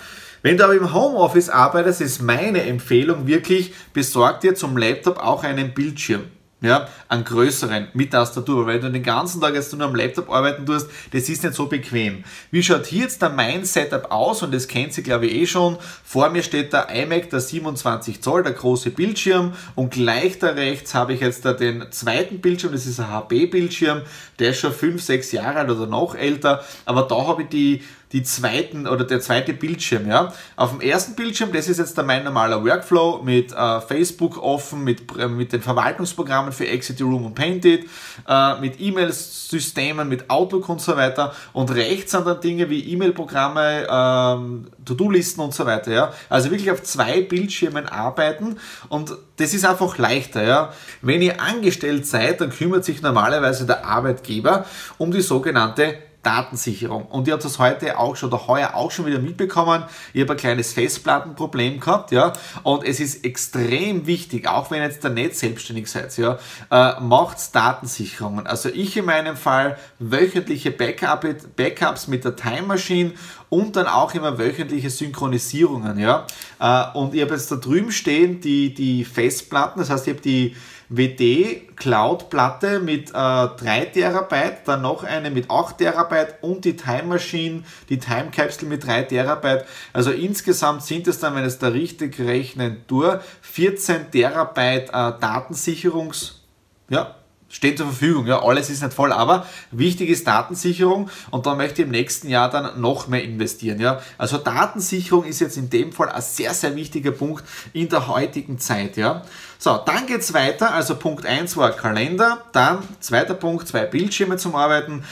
Wenn 0.43 0.57
du 0.57 0.63
aber 0.63 0.75
im 0.75 0.93
Homeoffice 0.93 1.49
arbeitest, 1.49 1.99
ist 1.99 2.21
meine 2.21 2.63
Empfehlung 2.63 3.27
wirklich, 3.27 3.73
besorg 3.91 4.39
dir 4.39 4.55
zum 4.55 4.77
Laptop 4.77 5.17
auch 5.17 5.43
einen 5.43 5.73
Bildschirm 5.73 6.23
ja, 6.59 6.87
einen 7.07 7.23
größeren 7.23 7.89
mit 7.93 8.11
Tastatur, 8.11 8.65
weil 8.65 8.79
du 8.79 8.91
den 8.91 9.03
ganzen 9.03 9.39
Tag 9.39 9.53
jetzt 9.53 9.75
nur 9.75 9.87
am 9.87 9.93
Laptop 9.93 10.31
arbeiten 10.31 10.65
tust, 10.65 10.89
das 11.11 11.29
ist 11.29 11.43
nicht 11.43 11.53
so 11.53 11.67
bequem. 11.67 12.23
Wie 12.49 12.63
schaut 12.63 12.87
hier 12.87 13.03
jetzt 13.03 13.21
da 13.21 13.29
mein 13.29 13.63
Setup 13.63 14.11
aus? 14.11 14.41
Und 14.41 14.53
das 14.55 14.67
kennt 14.67 14.93
sie 14.93 15.03
glaube 15.03 15.27
ich 15.27 15.35
eh 15.35 15.45
schon. 15.45 15.77
Vor 16.03 16.31
mir 16.31 16.41
steht 16.41 16.73
der 16.73 16.89
iMac, 16.89 17.29
der 17.29 17.41
27 17.41 18.23
Zoll, 18.23 18.41
der 18.41 18.53
große 18.53 18.89
Bildschirm 18.89 19.53
und 19.75 19.91
gleich 19.91 20.39
da 20.39 20.47
rechts 20.49 20.95
habe 20.95 21.13
ich 21.13 21.21
jetzt 21.21 21.45
da 21.45 21.53
den 21.53 21.91
zweiten 21.91 22.41
Bildschirm, 22.41 22.71
das 22.71 22.87
ist 22.87 22.99
ein 22.99 23.11
HP-Bildschirm, 23.11 24.01
der 24.39 24.49
ist 24.49 24.59
schon 24.59 24.73
5, 24.73 25.01
6 25.01 25.33
Jahre 25.33 25.59
alt 25.59 25.69
oder 25.69 25.85
noch 25.85 26.15
älter, 26.15 26.63
aber 26.85 27.03
da 27.03 27.27
habe 27.27 27.43
ich 27.43 27.49
die 27.49 27.83
die 28.13 28.23
zweiten 28.23 28.87
oder 28.87 29.03
der 29.03 29.19
zweite 29.19 29.53
Bildschirm. 29.53 30.07
Ja? 30.07 30.33
Auf 30.55 30.71
dem 30.71 30.81
ersten 30.81 31.15
Bildschirm, 31.15 31.51
das 31.51 31.67
ist 31.67 31.77
jetzt 31.77 31.97
mein 31.97 32.23
normaler 32.23 32.63
Workflow 32.63 33.21
mit 33.23 33.51
äh, 33.51 33.81
Facebook 33.81 34.41
offen, 34.41 34.83
mit, 34.83 35.01
äh, 35.17 35.27
mit 35.27 35.51
den 35.51 35.61
Verwaltungsprogrammen 35.61 36.53
für 36.53 36.67
Exit 36.67 37.01
Room 37.01 37.25
und 37.25 37.35
Painted, 37.35 37.85
äh, 38.27 38.59
mit 38.61 38.79
E-Mail-Systemen, 38.79 40.07
mit 40.07 40.29
Outlook 40.29 40.69
und 40.69 40.79
so 40.79 40.95
weiter. 40.95 41.33
Und 41.51 41.73
rechts 41.73 42.11
sind 42.11 42.25
dann 42.25 42.39
Dinge 42.39 42.69
wie 42.69 42.79
E-Mail-Programme, 42.93 43.87
ähm, 43.89 44.67
To-Do-Listen 44.85 45.41
und 45.41 45.53
so 45.53 45.65
weiter. 45.65 45.91
Ja? 45.91 46.13
Also 46.29 46.49
wirklich 46.49 46.71
auf 46.71 46.83
zwei 46.83 47.21
Bildschirmen 47.21 47.87
arbeiten 47.87 48.57
und 48.87 49.13
das 49.35 49.53
ist 49.53 49.65
einfach 49.65 49.97
leichter. 49.97 50.43
Ja? 50.43 50.73
Wenn 51.01 51.21
ihr 51.21 51.41
angestellt 51.41 52.07
seid, 52.07 52.39
dann 52.39 52.51
kümmert 52.51 52.85
sich 52.85 53.01
normalerweise 53.01 53.65
der 53.65 53.85
Arbeitgeber 53.85 54.65
um 54.97 55.11
die 55.11 55.21
sogenannte 55.21 56.06
Datensicherung. 56.27 57.05
Und 57.05 57.25
ihr 57.27 57.33
habt 57.33 57.45
das 57.45 57.57
heute 57.57 57.97
auch 57.97 58.17
schon 58.17 58.27
oder 58.27 58.47
heuer 58.47 58.75
auch 58.75 58.91
schon 58.91 59.05
wieder 59.05 59.19
mitbekommen. 59.19 59.83
Ich 60.11 60.21
habe 60.21 60.33
ein 60.33 60.37
kleines 60.37 60.73
Festplattenproblem 60.73 61.79
gehabt, 61.79 62.11
ja. 62.11 62.33
Und 62.63 62.83
es 62.83 62.99
ist 62.99 63.23
extrem 63.23 64.07
wichtig, 64.07 64.45
auch 64.45 64.69
wenn 64.69 64.81
ihr 64.81 64.89
jetzt 64.89 65.05
da 65.05 65.09
nicht 65.09 65.37
selbstständig 65.37 65.89
seid, 65.89 66.17
ja, 66.17 66.37
äh, 66.69 66.99
macht 66.99 67.55
Datensicherungen. 67.55 68.45
Also 68.45 68.67
ich 68.67 68.97
in 68.97 69.05
meinem 69.05 69.37
Fall 69.37 69.77
wöchentliche 69.99 70.71
Backup, 70.71 71.25
Backups 71.55 72.09
mit 72.09 72.25
der 72.25 72.35
Time 72.35 72.63
Machine 72.63 73.13
und 73.49 73.75
dann 73.75 73.87
auch 73.87 74.13
immer 74.13 74.37
wöchentliche 74.37 74.89
Synchronisierungen, 74.89 75.99
ja. 75.99 76.27
Äh, 76.59 76.97
und 76.97 77.13
ich 77.13 77.21
habe 77.21 77.33
jetzt 77.33 77.51
da 77.51 77.55
drüben 77.55 77.91
stehen 77.91 78.41
die, 78.41 78.73
die 78.73 79.05
Festplatten, 79.05 79.79
das 79.79 79.89
heißt, 79.89 80.07
ich 80.07 80.13
habe 80.13 80.21
die 80.21 80.55
WD 80.89 81.75
Cloud 81.75 82.29
Platte 82.29 82.79
mit 82.79 83.09
äh, 83.09 83.13
3 83.13 83.91
Terabyte, 83.93 84.59
dann 84.65 84.81
noch 84.81 85.03
eine 85.03 85.31
mit 85.31 85.51
8 85.51 85.77
Terabyte 85.77 86.35
und 86.41 86.63
die 86.63 86.77
Time 86.77 87.03
Machine, 87.03 87.63
die 87.89 87.99
Time 87.99 88.29
Capsule 88.31 88.69
mit 88.69 88.85
3 88.85 89.03
Terabyte. 89.03 89.65
Also 89.91 90.11
insgesamt 90.11 90.83
sind 90.83 91.07
es 91.07 91.19
dann, 91.19 91.35
wenn 91.35 91.43
es 91.43 91.59
da 91.59 91.67
richtig 91.67 92.19
rechnen 92.19 92.85
tue, 92.87 93.19
14 93.41 94.11
Terabyte 94.11 94.89
äh, 94.89 94.91
Datensicherungs, 95.19 96.41
ja, 96.89 97.16
stehen 97.49 97.77
zur 97.77 97.87
Verfügung. 97.87 98.27
Ja, 98.27 98.43
alles 98.43 98.69
ist 98.69 98.83
nicht 98.83 98.93
voll, 98.93 99.11
aber 99.11 99.45
wichtig 99.71 100.09
ist 100.09 100.27
Datensicherung 100.27 101.09
und 101.31 101.45
da 101.45 101.55
möchte 101.55 101.81
ich 101.81 101.85
im 101.85 101.91
nächsten 101.91 102.29
Jahr 102.29 102.49
dann 102.49 102.79
noch 102.79 103.07
mehr 103.07 103.23
investieren. 103.23 103.79
Ja, 103.79 104.01
also 104.17 104.37
Datensicherung 104.37 105.23
ist 105.23 105.39
jetzt 105.39 105.57
in 105.57 105.69
dem 105.69 105.91
Fall 105.91 106.09
ein 106.09 106.21
sehr, 106.21 106.53
sehr 106.53 106.75
wichtiger 106.75 107.11
Punkt 107.11 107.43
in 107.73 107.89
der 107.89 108.07
heutigen 108.07 108.59
Zeit. 108.59 108.97
Ja, 108.97 109.23
so, 109.59 109.77
dann 109.77 110.05
geht's 110.05 110.33
weiter. 110.33 110.73
Also 110.73 110.95
Punkt 110.95 111.25
1 111.25 111.57
war 111.57 111.71
Kalender, 111.71 112.43
dann 112.51 112.79
zweiter 112.99 113.33
Punkt, 113.33 113.67
zwei 113.67 113.85
Bildschirme 113.85 114.37
zum 114.37 114.55
Arbeiten. 114.55 115.03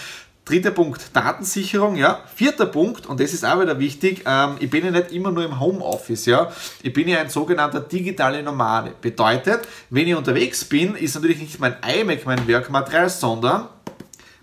Dritter 0.45 0.69
Punkt, 0.69 1.09
Datensicherung, 1.11 1.95
ja. 1.95 2.21
Vierter 2.35 2.67
Punkt, 2.67 3.07
und 3.07 3.19
das 3.19 3.33
ist 3.33 3.43
auch 3.43 3.59
wieder 3.59 3.79
wichtig, 3.79 4.23
ähm, 4.27 4.57
ich 4.59 4.69
bin 4.69 4.85
ja 4.85 4.91
nicht 4.91 5.11
immer 5.11 5.31
nur 5.31 5.43
im 5.43 5.59
Homeoffice, 5.59 6.27
ja. 6.27 6.51
Ich 6.83 6.93
bin 6.93 7.07
ja 7.07 7.19
ein 7.19 7.29
sogenannter 7.29 7.79
digitaler 7.79 8.43
Nomade. 8.43 8.93
Bedeutet, 9.01 9.67
wenn 9.89 10.07
ich 10.07 10.15
unterwegs 10.15 10.63
bin, 10.63 10.95
ist 10.95 11.15
natürlich 11.15 11.39
nicht 11.39 11.59
mein 11.59 11.75
iMac 11.83 12.27
mein 12.27 12.47
Werkmaterial, 12.47 13.09
sondern 13.09 13.69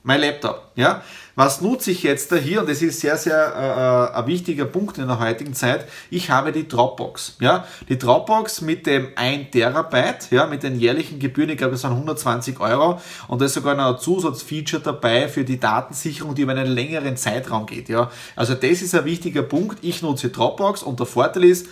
mein 0.02 0.20
Laptop, 0.20 0.72
ja. 0.74 1.02
Was 1.34 1.60
nutze 1.60 1.90
ich 1.90 2.02
jetzt 2.02 2.30
da 2.30 2.36
hier? 2.36 2.60
Und 2.60 2.68
das 2.68 2.82
ist 2.82 3.00
sehr, 3.00 3.16
sehr 3.16 3.54
äh, 3.56 4.16
äh 4.16 4.18
ein 4.18 4.26
wichtiger 4.26 4.66
Punkt 4.66 4.98
in 4.98 5.06
der 5.06 5.18
heutigen 5.18 5.54
Zeit. 5.54 5.88
Ich 6.10 6.30
habe 6.30 6.52
die 6.52 6.68
Dropbox. 6.68 7.36
Ja? 7.40 7.64
Die 7.88 7.98
Dropbox 7.98 8.60
mit 8.60 8.86
dem 8.86 9.08
1 9.16 9.50
Terabyte, 9.50 10.30
ja, 10.30 10.46
mit 10.46 10.62
den 10.62 10.78
jährlichen 10.78 11.18
Gebühren, 11.18 11.50
ich 11.50 11.56
glaube, 11.56 11.72
das 11.72 11.82
sind 11.82 11.92
120 11.92 12.60
Euro. 12.60 13.00
Und 13.28 13.40
da 13.40 13.46
ist 13.46 13.54
sogar 13.54 13.74
noch 13.74 13.94
ein 13.94 13.98
Zusatzfeature 13.98 14.82
dabei 14.82 15.28
für 15.28 15.44
die 15.44 15.58
Datensicherung, 15.58 16.34
die 16.34 16.42
über 16.42 16.52
einen 16.52 16.66
längeren 16.66 17.16
Zeitraum 17.16 17.66
geht. 17.66 17.88
Ja? 17.88 18.10
Also 18.36 18.54
das 18.54 18.82
ist 18.82 18.94
ein 18.94 19.04
wichtiger 19.04 19.42
Punkt. 19.42 19.78
Ich 19.82 20.02
nutze 20.02 20.28
Dropbox 20.28 20.82
und 20.82 21.00
der 21.00 21.06
Vorteil 21.06 21.44
ist, 21.44 21.66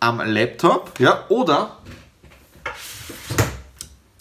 am 0.00 0.20
Laptop 0.20 0.98
ja, 0.98 1.24
oder 1.28 1.78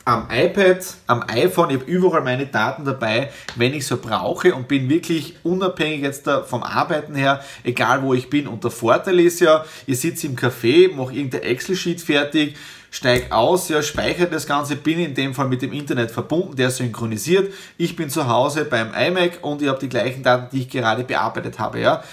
am 0.05 0.27
iPad, 0.29 0.83
am 1.07 1.23
iPhone, 1.27 1.69
ich 1.69 1.79
habe 1.79 1.89
überall 1.89 2.21
meine 2.21 2.45
Daten 2.45 2.83
dabei, 2.83 3.31
wenn 3.55 3.73
ich 3.73 3.87
so 3.87 3.97
brauche 3.97 4.53
und 4.53 4.67
bin 4.67 4.89
wirklich 4.89 5.35
unabhängig 5.43 6.01
jetzt 6.01 6.29
vom 6.45 6.63
Arbeiten 6.63 7.15
her, 7.15 7.41
egal 7.63 8.03
wo 8.03 8.13
ich 8.13 8.29
bin. 8.29 8.47
Und 8.47 8.63
der 8.63 8.71
Vorteil 8.71 9.19
ist 9.21 9.39
ja, 9.39 9.63
ich 9.85 9.99
sitze 9.99 10.27
im 10.27 10.35
Café, 10.35 10.93
mache 10.93 11.13
irgendein 11.13 11.43
Excel-Sheet 11.43 12.01
fertig, 12.01 12.55
steige 12.91 13.31
aus, 13.31 13.69
ja, 13.69 13.81
speichere 13.81 14.27
das 14.27 14.45
Ganze, 14.45 14.75
bin 14.75 14.99
in 14.99 15.15
dem 15.15 15.33
Fall 15.33 15.47
mit 15.47 15.61
dem 15.61 15.71
Internet 15.71 16.11
verbunden, 16.11 16.55
der 16.55 16.69
synchronisiert. 16.69 17.53
Ich 17.77 17.95
bin 17.95 18.09
zu 18.09 18.27
Hause 18.27 18.65
beim 18.65 18.93
iMac 18.93 19.39
und 19.41 19.61
ich 19.61 19.69
habe 19.69 19.79
die 19.79 19.89
gleichen 19.89 20.21
Daten, 20.21 20.49
die 20.51 20.63
ich 20.63 20.69
gerade 20.69 21.03
bearbeitet 21.03 21.59
habe. 21.59 21.79
Ja. 21.79 22.03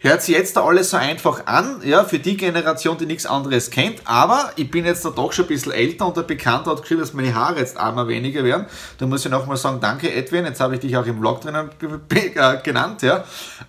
Hört 0.00 0.22
sich 0.22 0.36
jetzt 0.36 0.56
da 0.56 0.64
alles 0.64 0.90
so 0.90 0.96
einfach 0.96 1.46
an, 1.46 1.80
ja, 1.84 2.04
für 2.04 2.20
die 2.20 2.36
Generation, 2.36 2.96
die 2.98 3.06
nichts 3.06 3.26
anderes 3.26 3.70
kennt, 3.70 4.00
aber 4.04 4.52
ich 4.54 4.70
bin 4.70 4.84
jetzt 4.84 5.04
da 5.04 5.10
doch 5.10 5.32
schon 5.32 5.46
ein 5.46 5.48
bisschen 5.48 5.72
älter 5.72 6.06
und 6.06 6.16
der 6.16 6.22
Bekannte 6.22 6.70
hat 6.70 6.82
geschrieben, 6.82 7.00
dass 7.00 7.14
meine 7.14 7.34
Haare 7.34 7.58
jetzt 7.58 7.76
einmal 7.76 8.06
weniger 8.06 8.44
werden. 8.44 8.66
Da 8.98 9.06
muss 9.06 9.24
ich 9.24 9.30
nochmal 9.32 9.56
sagen, 9.56 9.80
danke 9.80 10.14
Edwin, 10.14 10.44
jetzt 10.44 10.60
habe 10.60 10.74
ich 10.74 10.80
dich 10.80 10.96
auch 10.96 11.04
im 11.04 11.18
Vlog 11.18 11.40
drinnen 11.40 11.70
äh, 12.10 12.58
genannt, 12.62 13.02
ja. 13.02 13.24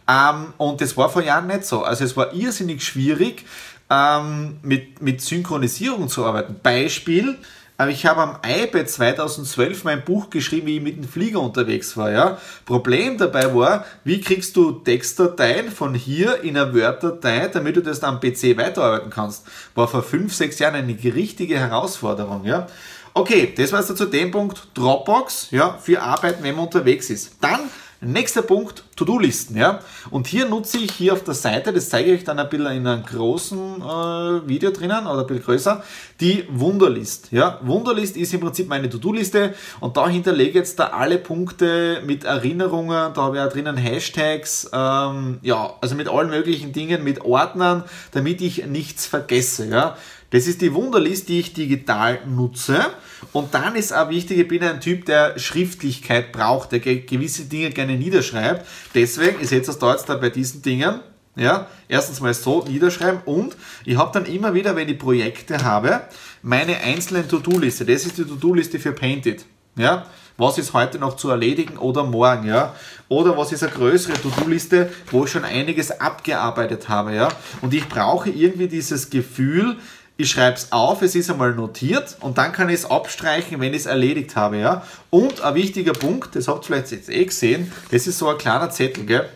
Ähm, 0.07 0.53
und 0.57 0.79
das 0.81 0.95
war 0.95 1.09
vor 1.09 1.23
Jahren 1.23 1.47
nicht 1.47 1.65
so. 1.65 1.81
Also 1.81 2.03
es 2.03 2.15
war 2.15 2.31
irrsinnig 2.31 2.83
schwierig, 2.83 3.43
ähm, 3.89 4.59
mit, 4.61 5.01
mit 5.01 5.21
Synchronisierung 5.21 6.09
zu 6.09 6.25
arbeiten. 6.25 6.59
Beispiel, 6.61 7.39
aber 7.79 7.91
ich 7.91 8.05
habe 8.05 8.21
am 8.21 8.37
iPad 8.45 8.89
2012 8.89 9.85
mein 9.85 10.03
Buch 10.03 10.29
geschrieben, 10.29 10.67
wie 10.67 10.77
ich 10.77 10.83
mit 10.83 10.97
dem 10.97 11.05
Flieger 11.05 11.39
unterwegs 11.39 11.95
war. 11.95 12.11
Ja? 12.11 12.37
Problem 12.65 13.17
dabei 13.17 13.55
war, 13.55 13.85
wie 14.03 14.19
kriegst 14.19 14.57
du 14.57 14.71
Textdateien 14.71 15.71
von 15.71 15.93
hier 15.93 16.43
in 16.43 16.57
eine 16.57 16.73
Word-Datei, 16.73 17.47
damit 17.47 17.77
du 17.77 17.81
das 17.81 18.01
dann 18.01 18.15
am 18.15 18.19
PC 18.19 18.57
weiterarbeiten 18.57 19.09
kannst. 19.09 19.45
War 19.75 19.87
vor 19.87 20.03
fünf, 20.03 20.35
sechs 20.35 20.59
Jahren 20.59 20.75
eine 20.75 20.93
richtige 21.01 21.57
Herausforderung. 21.57 22.43
Ja? 22.43 22.67
Okay, 23.13 23.53
das 23.55 23.71
war 23.71 23.79
jetzt 23.79 23.95
zu 23.95 24.05
dem 24.07 24.31
Punkt 24.31 24.67
Dropbox 24.73 25.47
ja, 25.51 25.77
für 25.81 26.01
Arbeiten, 26.01 26.43
wenn 26.43 26.57
man 26.57 26.65
unterwegs 26.65 27.09
ist. 27.09 27.37
Dann 27.39 27.61
Nächster 28.01 28.43
Punkt, 28.43 28.85
To-Do-Listen. 28.95 29.57
Ja? 29.57 29.79
Und 30.09 30.27
hier 30.27 30.47
nutze 30.47 30.77
ich 30.77 30.91
hier 30.91 31.11
auf 31.11 31.23
der 31.25 31.33
Seite, 31.33 31.73
das 31.73 31.89
zeige 31.89 32.13
ich 32.13 32.23
dann 32.23 32.39
ein 32.39 32.47
bisschen 32.47 32.67
in 32.67 32.87
einem 32.87 33.03
großen 33.03 33.81
äh, 33.81 34.47
Video 34.47 34.71
drinnen 34.71 35.05
oder 35.05 35.21
ein 35.21 35.27
bisschen 35.27 35.43
größer, 35.43 35.83
die 36.21 36.45
Wunderlist. 36.49 37.31
Ja? 37.31 37.59
Wunderlist 37.61 38.15
ist 38.15 38.33
im 38.33 38.39
Prinzip 38.39 38.69
meine 38.69 38.89
To-Do-Liste 38.89 39.53
und 39.81 39.97
da 39.97 40.07
hinterlege 40.07 40.49
ich 40.49 40.55
jetzt 40.55 40.79
da 40.79 40.87
alle 40.87 41.17
Punkte 41.17 42.01
mit 42.05 42.23
Erinnerungen, 42.23 43.13
da 43.13 43.21
habe 43.21 43.35
ich 43.35 43.43
auch 43.43 43.51
drinnen 43.51 43.75
Hashtags, 43.75 44.69
ähm, 44.71 45.39
ja, 45.41 45.73
also 45.81 45.95
mit 45.95 46.07
allen 46.07 46.29
möglichen 46.29 46.71
Dingen, 46.71 47.03
mit 47.03 47.19
Ordnern, 47.21 47.83
damit 48.11 48.39
ich 48.39 48.65
nichts 48.65 49.07
vergesse. 49.07 49.67
Ja? 49.67 49.97
Das 50.31 50.45
ist 50.45 50.61
die 50.61 50.73
Wunderlist, 50.73 51.29
die 51.29 51.39
ich 51.39 51.53
digital 51.53 52.19
nutze. 52.27 52.85
Und 53.33 53.53
dann 53.53 53.75
ist 53.75 53.93
auch 53.93 54.09
wichtig, 54.09 54.39
ich 54.39 54.47
bin 54.47 54.63
ein 54.63 54.79
Typ, 54.79 55.05
der 55.05 55.37
Schriftlichkeit 55.39 56.31
braucht, 56.31 56.71
der 56.71 56.79
gewisse 56.79 57.45
Dinge 57.45 57.71
gerne 57.71 57.97
niederschreibt. 57.97 58.65
Deswegen, 58.93 59.41
ich 59.41 59.49
sehe 59.49 59.61
das 59.61 59.79
da 59.79 59.91
jetzt 59.91 60.07
da 60.07 60.15
bei 60.15 60.29
diesen 60.29 60.61
Dingen, 60.61 60.99
ja, 61.35 61.67
erstens 61.87 62.19
mal 62.21 62.33
so 62.33 62.65
niederschreiben 62.65 63.21
und 63.25 63.55
ich 63.85 63.97
habe 63.97 64.11
dann 64.13 64.25
immer 64.25 64.53
wieder, 64.53 64.75
wenn 64.75 64.89
ich 64.89 64.99
Projekte 64.99 65.63
habe, 65.63 66.01
meine 66.41 66.77
einzelnen 66.77 67.27
To-Do-Liste. 67.27 67.85
Das 67.85 68.05
ist 68.05 68.17
die 68.17 68.25
To-Do-Liste 68.25 68.79
für 68.79 68.91
Painted. 68.91 69.45
Ja, 69.77 70.05
was 70.37 70.57
ist 70.57 70.73
heute 70.73 70.99
noch 70.99 71.15
zu 71.15 71.29
erledigen 71.29 71.77
oder 71.77 72.03
morgen, 72.03 72.47
ja? 72.47 72.75
Oder 73.07 73.37
was 73.37 73.51
ist 73.51 73.63
eine 73.63 73.71
größere 73.71 74.13
To-Do-Liste, 74.13 74.91
wo 75.11 75.25
ich 75.25 75.31
schon 75.31 75.43
einiges 75.43 75.91
abgearbeitet 75.99 76.89
habe, 76.89 77.13
ja? 77.13 77.29
Und 77.61 77.73
ich 77.73 77.87
brauche 77.87 78.29
irgendwie 78.29 78.67
dieses 78.67 79.09
Gefühl, 79.09 79.77
ich 80.19 80.31
schreibe 80.31 80.57
es 80.57 80.73
auf, 80.73 81.01
es 81.01 81.15
ist 81.15 81.31
einmal 81.31 81.53
notiert 81.53 82.17
und 82.19 82.37
dann 82.37 82.51
kann 82.51 82.67
ich 82.67 82.75
es 82.75 82.85
abstreichen, 82.85 83.61
wenn 83.61 83.73
ich 83.73 83.79
es 83.79 83.85
erledigt 83.85 84.35
habe. 84.35 84.57
Ja? 84.57 84.83
Und 85.09 85.39
ein 85.39 85.55
wichtiger 85.55 85.93
Punkt, 85.93 86.35
das 86.35 86.49
habt 86.49 86.65
ihr 86.65 86.67
vielleicht 86.67 86.91
jetzt 86.91 87.09
eh 87.09 87.23
gesehen, 87.23 87.71
das 87.89 88.05
ist 88.05 88.17
so 88.17 88.27
ein 88.27 88.37
kleiner 88.37 88.69
Zettel, 88.69 89.05
gell? 89.05 89.29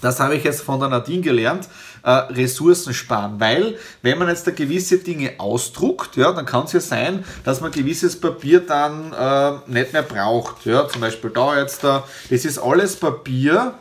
Das 0.00 0.18
habe 0.18 0.34
ich 0.34 0.42
jetzt 0.42 0.62
von 0.62 0.80
der 0.80 0.88
Nadine 0.88 1.22
gelernt, 1.22 1.68
äh, 2.02 2.10
Ressourcen 2.10 2.94
sparen, 2.94 3.38
weil 3.38 3.78
wenn 4.02 4.18
man 4.18 4.26
jetzt 4.26 4.44
da 4.48 4.50
gewisse 4.50 4.98
Dinge 4.98 5.34
ausdruckt, 5.38 6.16
ja, 6.16 6.32
dann 6.32 6.46
kann 6.46 6.64
es 6.64 6.72
ja 6.72 6.80
sein, 6.80 7.24
dass 7.44 7.60
man 7.60 7.70
gewisses 7.70 8.20
Papier 8.20 8.60
dann 8.60 9.12
äh, 9.12 9.52
nicht 9.70 9.92
mehr 9.92 10.02
braucht. 10.02 10.66
Ja, 10.66 10.88
zum 10.88 11.00
Beispiel 11.00 11.30
da 11.30 11.56
jetzt 11.56 11.84
da, 11.84 12.02
das 12.28 12.44
ist 12.44 12.58
alles 12.58 12.96
Papier, 12.96 13.74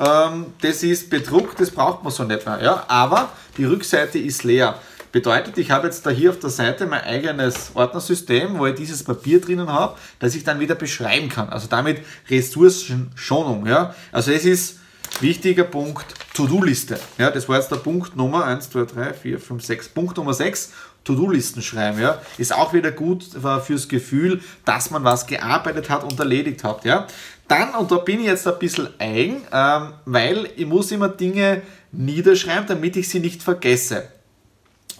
ähm, 0.00 0.46
das 0.62 0.82
ist 0.82 1.10
bedruckt, 1.10 1.60
das 1.60 1.70
braucht 1.70 2.02
man 2.02 2.10
so 2.10 2.24
nicht 2.24 2.46
mehr. 2.46 2.58
Ja, 2.62 2.84
aber 2.88 3.28
die 3.58 3.66
Rückseite 3.66 4.18
ist 4.18 4.44
leer. 4.44 4.78
Bedeutet, 5.12 5.58
ich 5.58 5.70
habe 5.70 5.86
jetzt 5.86 6.06
da 6.06 6.10
hier 6.10 6.30
auf 6.30 6.38
der 6.38 6.48
Seite 6.48 6.86
mein 6.86 7.02
eigenes 7.02 7.72
Ordnersystem, 7.74 8.58
wo 8.58 8.66
ich 8.66 8.74
dieses 8.74 9.04
Papier 9.04 9.42
drinnen 9.42 9.70
habe, 9.70 9.98
das 10.18 10.34
ich 10.34 10.42
dann 10.42 10.58
wieder 10.58 10.74
beschreiben 10.74 11.28
kann. 11.28 11.50
Also 11.50 11.68
damit 11.68 11.98
Ressourcenschonung. 12.30 13.66
Ja? 13.66 13.94
Also 14.10 14.32
es 14.32 14.46
ist 14.46 14.78
wichtiger 15.20 15.64
Punkt 15.64 16.06
To-Do-Liste. 16.32 16.98
Ja, 17.18 17.30
das 17.30 17.46
war 17.46 17.58
jetzt 17.58 17.70
der 17.70 17.76
Punkt 17.76 18.16
Nummer 18.16 18.46
1, 18.46 18.70
2, 18.70 18.84
3, 18.86 19.12
4, 19.12 19.38
5, 19.38 19.62
6. 19.62 19.88
Punkt 19.90 20.16
Nummer 20.16 20.32
6. 20.32 20.72
To-Do-Listen 21.04 21.62
schreiben, 21.62 22.00
ja, 22.00 22.22
ist 22.38 22.54
auch 22.54 22.72
wieder 22.72 22.92
gut 22.92 23.24
fürs 23.64 23.88
Gefühl, 23.88 24.40
dass 24.64 24.92
man 24.92 25.02
was 25.02 25.26
gearbeitet 25.26 25.90
hat 25.90 26.04
und 26.04 26.16
erledigt 26.16 26.62
hat, 26.62 26.84
ja. 26.84 27.08
Dann, 27.48 27.74
und 27.74 27.90
da 27.90 27.96
bin 27.96 28.20
ich 28.20 28.26
jetzt 28.26 28.46
ein 28.46 28.56
bisschen 28.60 28.88
eigen, 29.00 29.42
ähm, 29.52 29.94
weil 30.04 30.48
ich 30.54 30.64
muss 30.64 30.92
immer 30.92 31.08
Dinge 31.08 31.62
niederschreiben, 31.90 32.66
damit 32.68 32.96
ich 32.96 33.08
sie 33.08 33.18
nicht 33.18 33.42
vergesse. 33.42 34.04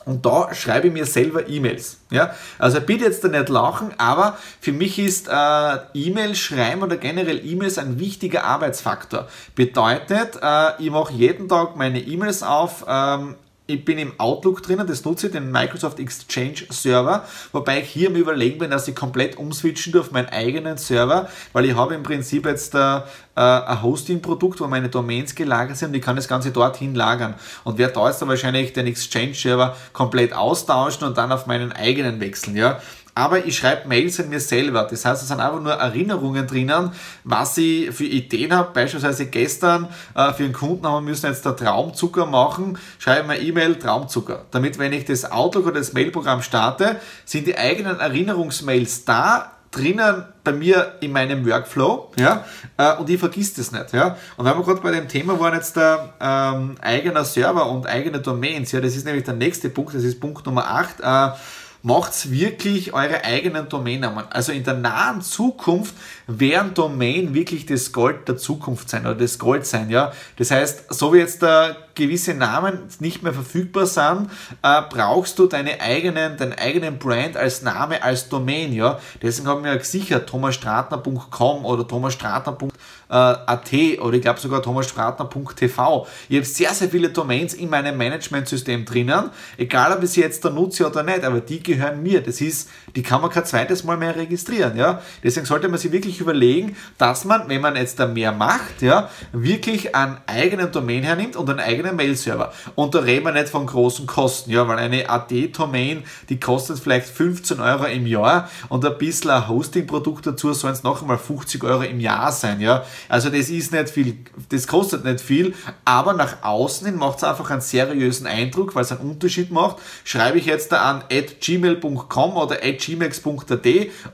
Und 0.05 0.25
da 0.27 0.55
schreibe 0.55 0.89
ich 0.89 0.93
mir 0.93 1.07
selber 1.07 1.49
E-Mails. 1.49 1.99
Ja? 2.11 2.35
Also 2.59 2.81
bitte 2.81 3.05
jetzt 3.05 3.25
da 3.25 3.29
nicht 3.29 3.49
lachen, 3.49 3.93
aber 3.99 4.37
für 4.61 4.73
mich 4.73 4.99
ist 4.99 5.29
äh, 5.29 5.77
E-Mail 5.95 6.35
schreiben 6.35 6.83
oder 6.83 6.97
generell 6.97 7.45
E-Mails 7.45 7.79
ein 7.79 7.99
wichtiger 7.99 8.45
Arbeitsfaktor. 8.45 9.29
Bedeutet, 9.55 10.39
äh, 10.43 10.83
ich 10.83 10.91
mache 10.91 11.13
jeden 11.13 11.49
Tag 11.49 11.77
meine 11.77 12.01
E-Mails 12.01 12.43
auf, 12.43 12.85
ähm, 12.89 13.37
ich 13.73 13.85
bin 13.85 13.99
im 13.99 14.13
Outlook 14.19 14.63
drinnen, 14.63 14.87
das 14.87 15.05
nutze 15.05 15.27
ich, 15.27 15.33
den 15.33 15.51
Microsoft 15.51 15.99
Exchange 15.99 16.67
Server, 16.71 17.25
wobei 17.53 17.81
ich 17.81 17.89
hier 17.89 18.11
mir 18.11 18.19
überlegen 18.19 18.59
bin, 18.59 18.71
dass 18.71 18.89
ich 18.89 18.95
komplett 18.95 19.37
umswitchen 19.37 19.99
auf 19.99 20.11
meinen 20.13 20.29
eigenen 20.29 20.77
Server, 20.77 21.29
weil 21.53 21.65
ich 21.65 21.75
habe 21.75 21.95
im 21.95 22.03
Prinzip 22.03 22.47
jetzt 22.47 22.75
äh, 22.75 23.01
ein 23.35 23.83
Hosting-Produkt, 23.83 24.61
wo 24.61 24.67
meine 24.67 24.89
Domains 24.89 25.35
gelagert 25.35 25.77
sind 25.77 25.89
und 25.89 25.95
ich 25.95 26.03
kann 26.03 26.17
das 26.17 26.29
Ganze 26.29 26.51
dorthin 26.51 26.95
lagern. 26.95 27.35
Und 27.65 27.79
werde 27.79 27.95
da 27.95 28.09
jetzt 28.09 28.21
dann 28.21 28.29
wahrscheinlich 28.29 28.73
den 28.73 28.87
Exchange 28.87 29.35
Server 29.35 29.77
komplett 29.93 30.33
austauschen 30.33 31.07
und 31.07 31.17
dann 31.17 31.33
auf 31.33 31.47
meinen 31.47 31.73
eigenen 31.73 32.21
wechseln, 32.21 32.57
ja 32.57 32.81
aber 33.15 33.45
ich 33.45 33.57
schreibe 33.57 33.89
Mails 33.89 34.19
an 34.21 34.29
mir 34.31 34.41
selber. 34.41 34.87
Das 34.91 35.05
heißt, 35.05 35.23
es 35.23 35.29
sind 35.29 35.41
einfach 35.41 35.61
nur 35.61 35.73
Erinnerungen 35.73 36.47
drinnen, 36.47 36.93
was 37.25 37.59
ich 37.59 37.91
für 37.91 38.05
Ideen 38.05 38.55
habe. 38.55 38.71
Beispielsweise 38.73 39.27
gestern 39.27 39.89
äh, 40.15 40.33
für 40.33 40.45
einen 40.45 40.53
Kunden 40.53 40.87
haben 40.87 41.05
wir 41.05 41.11
müssen 41.11 41.27
jetzt 41.27 41.45
der 41.45 41.57
Traumzucker 41.57 42.27
machen. 42.27 42.79
Schreibe 42.99 43.29
mir 43.29 43.39
E-Mail 43.39 43.77
Traumzucker. 43.77 44.47
Damit, 44.51 44.79
wenn 44.79 44.93
ich 44.93 45.05
das 45.05 45.31
Outlook 45.31 45.67
oder 45.67 45.79
das 45.79 45.93
Mailprogramm 45.93 46.43
starte, 46.43 46.97
sind 47.25 47.47
die 47.47 47.59
eigenen 47.59 48.01
Erinnerungsmails 48.01 49.05
da 49.05 49.53
drinnen 49.73 50.25
bei 50.45 50.53
mir 50.53 50.97
in 51.01 51.13
meinem 51.13 51.47
Workflow, 51.47 52.13
ja, 52.17 52.45
äh, 52.77 52.95
und 52.97 53.09
ich 53.09 53.19
vergiss 53.19 53.55
das 53.55 53.73
nicht, 53.73 53.93
ja. 53.93 54.17
Und 54.37 54.45
wenn 54.45 54.57
wir 54.57 54.63
gerade 54.65 54.81
bei 54.81 54.91
dem 54.91 55.09
Thema 55.09 55.41
waren 55.41 55.55
jetzt 55.55 55.77
der 55.77 56.13
ähm, 56.21 56.77
eigener 56.81 57.25
Server 57.25 57.69
und 57.71 57.87
eigene 57.87 58.21
Domains, 58.21 58.71
ja, 58.73 58.81
das 58.81 58.95
ist 58.95 59.07
nämlich 59.07 59.25
der 59.25 59.35
nächste 59.35 59.71
Punkt, 59.71 59.95
das 59.95 60.05
ist 60.05 60.21
Punkt 60.21 60.45
Nummer 60.45 60.67
8, 60.67 61.01
äh, 61.01 61.39
macht 61.83 62.31
wirklich 62.31 62.93
eure 62.93 63.25
eigenen 63.25 63.69
Domainnamen. 63.69 64.25
Also 64.31 64.53
in 64.53 64.65
der 64.65 64.75
nahen 64.75 65.21
Zukunft 65.21 65.95
werden 66.27 66.75
Domain 66.75 67.35
wirklich 67.35 67.67
das 67.67 67.93
Gold 67.93 68.29
der 68.29 68.37
Zukunft 68.37 68.89
sein 68.89 69.03
oder 69.03 69.17
das 69.17 69.39
Gold 69.39 69.67
sein, 69.67 69.91
ja. 69.91 70.13
Das 70.37 70.51
heißt, 70.51 70.93
so 70.95 71.13
wie 71.13 71.19
jetzt 71.19 71.43
da 71.43 71.77
gewisse 71.95 72.35
Namen 72.35 72.79
nicht 73.01 73.23
mehr 73.23 73.33
verfügbar 73.33 73.87
sind, 73.87 74.31
äh, 74.63 74.83
brauchst 74.89 75.39
du 75.39 75.47
deine 75.47 75.81
eigenen, 75.81 76.37
deinen 76.37 76.55
eigenen 76.55 76.99
Brand 76.99 77.37
als 77.37 77.63
Name, 77.63 78.03
als 78.03 78.29
Domain, 78.29 78.73
ja. 78.73 78.99
Deswegen 79.21 79.49
haben 79.49 79.65
wir 79.65 79.73
ja 79.73 79.79
gesichert 79.79 80.29
thomasstratner.com 80.29 81.65
oder 81.65 81.87
thomasstratner.at 81.87 83.73
oder 84.01 84.17
ich 84.17 84.23
glaube 84.23 84.41
sogar 84.41 84.63
thomasstratner.tv. 84.63 86.07
Ich 86.29 86.37
habe 86.37 86.47
sehr, 86.47 86.75
sehr 86.75 86.89
viele 86.89 87.11
Domains 87.11 87.55
in 87.55 87.69
meinem 87.69 87.97
Managementsystem 87.97 88.85
drinnen, 88.85 89.31
egal 89.57 89.93
ob 89.93 90.03
ich 90.03 90.11
sie 90.11 90.21
jetzt 90.21 90.45
da 90.45 90.51
nutze 90.51 90.87
oder 90.87 91.03
nicht, 91.03 91.25
aber 91.25 91.41
die 91.41 91.63
gehören 91.63 92.03
mir. 92.03 92.23
Das 92.23 92.41
ist, 92.41 92.71
die 92.97 93.03
kann 93.03 93.21
man 93.21 93.31
kein 93.31 93.45
zweites 93.45 93.85
Mal 93.85 93.97
mehr 93.97 94.17
registrieren, 94.17 94.77
ja. 94.77 95.03
Deswegen 95.23 95.47
sollte 95.47 95.69
man 95.69 95.79
sich 95.79 95.93
wirklich 95.93 96.21
überlegen, 96.21 96.77
dass 96.99 97.25
man, 97.25 97.49
wenn 97.49 97.61
man 97.61 97.77
jetzt 97.77 97.99
da 97.99 98.07
mehr 98.07 98.33
macht, 98.33 98.83
ja, 98.83 99.11
wirklich 99.33 99.95
einen 99.95 100.19
eigenen 100.27 100.73
Domain 100.73 101.03
hernimmt 101.03 101.37
und 101.37 101.49
einen 101.51 101.61
eigenen 101.61 101.82
Mail-Server. 101.91 102.53
Und 102.77 102.95
da 102.95 103.01
reden 103.01 103.25
wir 103.25 103.33
nicht 103.33 103.49
von 103.49 103.67
großen 103.67 104.07
Kosten, 104.07 104.53
ja, 104.53 104.69
weil 104.69 104.79
eine 104.79 105.11
AD-Domain, 105.11 106.05
die 106.29 106.39
kostet 106.39 106.79
vielleicht 106.79 107.07
15 107.07 107.59
Euro 107.59 107.87
im 107.87 108.07
Jahr 108.07 108.49
und 108.69 108.85
ein 108.85 108.99
bisschen 108.99 109.31
ein 109.31 109.49
Hosting-Produkt 109.49 110.27
dazu 110.27 110.53
sollen 110.53 110.75
es 110.75 110.83
noch 110.83 111.03
einmal 111.03 111.19
50 111.19 111.65
Euro 111.65 111.83
im 111.83 111.99
Jahr 111.99 112.31
sein, 112.31 112.61
ja. 112.61 112.85
Also 113.09 113.31
das 113.31 113.49
ist 113.49 113.73
nicht 113.73 113.89
viel, 113.89 114.19
das 114.51 114.67
kostet 114.67 115.05
nicht 115.05 115.21
viel, 115.21 115.55
aber 115.85 116.13
nach 116.13 116.43
außen 116.43 116.87
hin 116.87 116.97
macht 116.97 117.19
es 117.19 117.25
einfach 117.25 117.51
einen 117.51 117.61
seriösen 117.61 118.27
Eindruck, 118.27 118.75
weil 118.75 118.83
es 118.83 118.93
einen 118.93 119.11
Unterschied 119.11 119.51
macht. 119.51 119.77
Schreibe 120.05 120.39
ich 120.39 120.47
jetzt 120.47 120.73
da 120.73 120.83
an 120.83 121.05
at 121.11 121.41
gmail.com 121.41 122.37
oder 122.37 122.57
at 122.63 122.79
gmax.at 122.79 123.67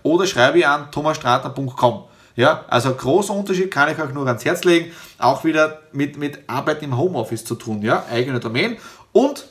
oder 0.03 0.27
schreibe 0.27 0.59
ich 0.59 0.67
an 0.67 0.91
thomasstrater.com. 0.91 2.05
Ja, 2.39 2.65
also 2.69 2.95
großer 2.95 3.35
Unterschied 3.35 3.73
kann 3.73 3.91
ich 3.91 3.99
euch 4.01 4.15
nur 4.15 4.25
ans 4.29 4.45
Herz 4.45 4.63
legen. 4.63 4.93
Auch 5.19 5.43
wieder 5.43 5.81
mit, 5.91 6.19
mit 6.19 6.39
Arbeit 6.47 6.85
im 6.85 6.97
Homeoffice 6.97 7.45
zu 7.45 7.57
tun, 7.57 7.83
ja, 7.83 8.05
eigene 8.09 8.39
Domain. 8.39 8.77
Und 9.11 9.49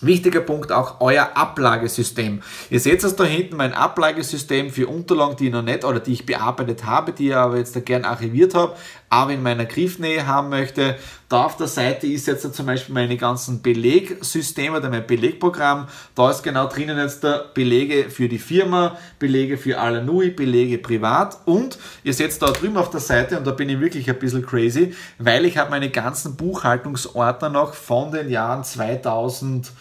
Wichtiger 0.00 0.40
Punkt 0.40 0.72
auch 0.72 1.00
euer 1.00 1.30
Ablagesystem. 1.34 2.42
Ihr 2.70 2.80
seht 2.80 3.04
es 3.04 3.14
da 3.14 3.22
hinten, 3.22 3.56
mein 3.56 3.72
Ablagesystem 3.72 4.70
für 4.70 4.88
Unterlagen, 4.88 5.36
die 5.36 5.46
ich 5.46 5.52
noch 5.52 5.62
nicht 5.62 5.84
oder 5.84 6.00
die 6.00 6.14
ich 6.14 6.26
bearbeitet 6.26 6.84
habe, 6.84 7.12
die 7.12 7.28
ich 7.28 7.36
aber 7.36 7.58
jetzt 7.58 7.76
da 7.76 7.80
gern 7.80 8.04
archiviert 8.04 8.52
habe, 8.56 8.74
aber 9.12 9.34
in 9.34 9.42
meiner 9.42 9.66
Griffnähe 9.66 10.26
haben 10.26 10.48
möchte. 10.48 10.96
Da 11.28 11.44
auf 11.44 11.58
der 11.58 11.66
Seite 11.66 12.06
ist 12.06 12.26
jetzt 12.26 12.54
zum 12.54 12.64
Beispiel 12.64 12.94
meine 12.94 13.18
ganzen 13.18 13.60
Belegsysteme 13.60 14.78
oder 14.78 14.88
mein 14.88 15.06
Belegprogramm. 15.06 15.86
Da 16.14 16.30
ist 16.30 16.42
genau 16.42 16.66
drinnen 16.66 16.96
jetzt 16.96 17.22
der 17.22 17.44
Belege 17.52 18.08
für 18.08 18.30
die 18.30 18.38
Firma, 18.38 18.96
Belege 19.18 19.58
für 19.58 19.78
Alanui, 19.78 20.30
Belege 20.30 20.78
privat 20.78 21.36
und 21.44 21.78
ihr 22.04 22.14
seht 22.14 22.40
da 22.40 22.46
drüben 22.46 22.78
auf 22.78 22.88
der 22.88 23.00
Seite 23.00 23.36
und 23.36 23.46
da 23.46 23.50
bin 23.50 23.68
ich 23.68 23.80
wirklich 23.80 24.08
ein 24.08 24.18
bisschen 24.18 24.46
crazy, 24.46 24.94
weil 25.18 25.44
ich 25.44 25.58
habe 25.58 25.68
meine 25.68 25.90
ganzen 25.90 26.36
Buchhaltungsordner 26.36 27.50
noch 27.50 27.74
von 27.74 28.12
den 28.12 28.30
Jahren 28.30 28.64
2000 28.64 29.72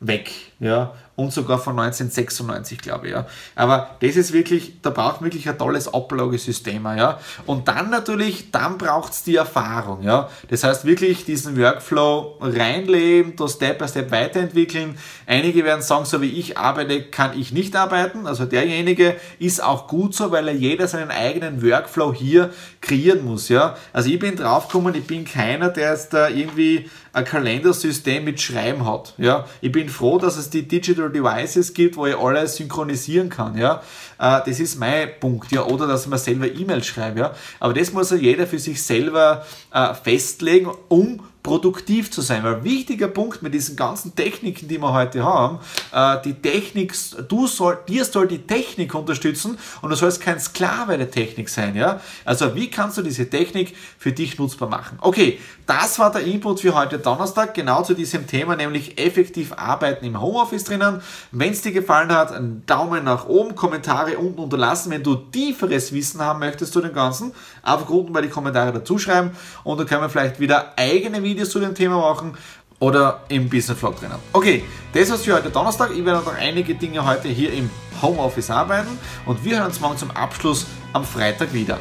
weg. 0.00 0.32
Ja, 0.58 0.92
und 1.14 1.32
sogar 1.32 1.58
von 1.58 1.78
1996, 1.78 2.78
glaube 2.78 3.06
ich. 3.06 3.12
Ja. 3.12 3.26
Aber 3.54 3.96
das 4.00 4.16
ist 4.16 4.32
wirklich, 4.32 4.80
da 4.80 4.90
braucht 4.90 5.20
wirklich 5.22 5.48
ein 5.48 5.58
tolles 5.58 5.92
Ablagesystem. 5.92 6.84
Ja. 6.96 7.20
Und 7.46 7.68
dann 7.68 7.90
natürlich, 7.90 8.50
dann 8.50 8.78
braucht 8.78 9.12
es 9.12 9.22
die 9.22 9.36
Erfahrung. 9.36 10.02
Ja. 10.02 10.30
Das 10.48 10.64
heißt 10.64 10.84
wirklich 10.84 11.24
diesen 11.24 11.58
Workflow 11.58 12.38
reinleben, 12.40 13.36
das 13.36 13.52
Step 13.52 13.78
by 13.78 13.88
Step 13.88 14.10
weiterentwickeln. 14.10 14.96
Einige 15.26 15.64
werden 15.64 15.82
sagen, 15.82 16.06
so 16.06 16.22
wie 16.22 16.30
ich 16.30 16.56
arbeite, 16.56 17.02
kann 17.02 17.38
ich 17.38 17.52
nicht 17.52 17.76
arbeiten. 17.76 18.26
Also 18.26 18.46
derjenige 18.46 19.16
ist 19.38 19.62
auch 19.62 19.88
gut 19.88 20.14
so, 20.14 20.30
weil 20.30 20.48
er 20.48 20.54
jeder 20.54 20.88
seinen 20.88 21.10
eigenen 21.10 21.62
Workflow 21.62 22.14
hier 22.14 22.50
kreieren 22.80 23.24
muss. 23.24 23.48
Ja. 23.50 23.76
Also 23.92 24.08
ich 24.08 24.18
bin 24.18 24.36
draufgekommen, 24.36 24.94
ich 24.94 25.06
bin 25.06 25.24
keiner, 25.24 25.68
der 25.68 25.90
jetzt 25.90 26.14
da 26.14 26.28
irgendwie 26.28 26.90
ein 27.12 27.24
Kalendersystem 27.24 28.24
mit 28.24 28.40
Schreiben 28.40 28.86
hat. 28.86 29.14
Ja. 29.18 29.44
Ich 29.60 29.70
bin 29.70 29.88
froh, 29.88 30.18
dass 30.18 30.36
es 30.36 30.48
die 30.48 30.66
Digital 30.66 31.10
Devices 31.12 31.74
gibt, 31.74 31.96
wo 31.96 32.06
ich 32.06 32.16
alles 32.16 32.56
synchronisieren 32.56 33.28
kann. 33.28 33.56
Ja. 33.56 33.82
Äh, 34.18 34.40
das 34.46 34.60
ist 34.60 34.78
mein 34.78 35.08
Punkt. 35.20 35.52
Ja. 35.52 35.64
Oder 35.64 35.86
dass 35.86 36.06
man 36.06 36.18
selber 36.18 36.46
E-Mails 36.46 36.86
schreibt. 36.86 37.18
Ja. 37.18 37.32
Aber 37.60 37.74
das 37.74 37.92
muss 37.92 38.10
jeder 38.10 38.46
für 38.46 38.58
sich 38.58 38.82
selber 38.82 39.44
äh, 39.72 39.94
festlegen, 39.94 40.70
um 40.88 41.20
produktiv 41.42 42.10
zu 42.10 42.20
sein. 42.20 42.44
Weil 42.44 42.62
wichtiger 42.64 43.08
Punkt 43.08 43.42
mit 43.42 43.52
diesen 43.52 43.76
ganzen 43.76 44.14
Techniken, 44.14 44.68
die 44.68 44.78
wir 44.78 44.92
heute 44.92 45.24
haben, 45.24 45.58
äh, 45.92 46.22
die 46.24 46.34
Technik, 46.34 46.94
du 47.28 47.46
soll, 47.46 47.78
dir 47.88 48.04
soll 48.04 48.28
die 48.28 48.46
Technik 48.46 48.94
unterstützen 48.94 49.58
und 49.80 49.90
du 49.90 49.96
sollst 49.96 50.20
kein 50.20 50.38
Sklave 50.38 50.96
der 50.96 51.10
Technik 51.10 51.48
sein. 51.48 51.74
Ja? 51.74 52.00
Also 52.24 52.54
wie 52.54 52.70
kannst 52.70 52.98
du 52.98 53.02
diese 53.02 53.28
Technik 53.28 53.76
für 53.98 54.12
dich 54.12 54.38
nutzbar 54.38 54.68
machen? 54.68 54.98
Okay, 55.00 55.38
das 55.66 55.98
war 55.98 56.12
der 56.12 56.22
Input 56.22 56.60
für 56.60 56.74
heute 56.74 56.98
Donnerstag, 56.98 57.54
genau 57.54 57.82
zu 57.82 57.94
diesem 57.94 58.26
Thema, 58.26 58.56
nämlich 58.56 58.98
effektiv 58.98 59.52
arbeiten 59.56 60.04
im 60.04 60.20
Homeoffice 60.20 60.64
drinnen. 60.64 61.00
Wenn 61.32 61.52
es 61.52 61.62
dir 61.62 61.72
gefallen 61.72 62.12
hat, 62.12 62.32
einen 62.32 62.64
Daumen 62.66 63.04
nach 63.04 63.26
oben, 63.26 63.54
Kommentare 63.54 64.18
unten 64.18 64.40
unterlassen. 64.40 64.92
Wenn 64.92 65.02
du 65.02 65.16
tieferes 65.16 65.92
Wissen 65.92 66.20
haben 66.20 66.38
möchtest 66.38 66.72
zu 66.72 66.80
dem 66.80 66.92
Ganzen, 66.92 67.32
einfach 67.62 67.88
unten 67.88 68.12
bei 68.12 68.22
die 68.22 68.28
Kommentare 68.28 68.72
dazu 68.72 68.98
schreiben 68.98 69.32
und 69.64 69.78
dann 69.78 69.86
können 69.86 70.02
wir 70.02 70.08
vielleicht 70.08 70.38
wieder 70.38 70.74
eigene 70.76 71.22
Videos 71.22 71.31
Videos 71.32 71.50
zu 71.50 71.60
dem 71.60 71.74
Thema 71.74 71.96
machen 71.96 72.36
oder 72.78 73.22
im 73.28 73.48
Business 73.48 73.78
Vlog 73.78 73.98
drinnen. 73.98 74.18
Okay, 74.32 74.64
das 74.92 75.10
war's 75.10 75.22
für 75.22 75.34
heute 75.34 75.50
Donnerstag. 75.50 75.92
Ich 75.92 76.04
werde 76.04 76.22
noch 76.22 76.34
einige 76.34 76.74
Dinge 76.74 77.04
heute 77.06 77.28
hier 77.28 77.52
im 77.52 77.70
Homeoffice 78.02 78.50
arbeiten 78.50 78.98
und 79.24 79.42
wir 79.44 79.56
hören 79.56 79.68
uns 79.68 79.80
morgen 79.80 79.96
zum 79.96 80.10
Abschluss 80.10 80.66
am 80.92 81.04
Freitag 81.04 81.54
wieder. 81.54 81.78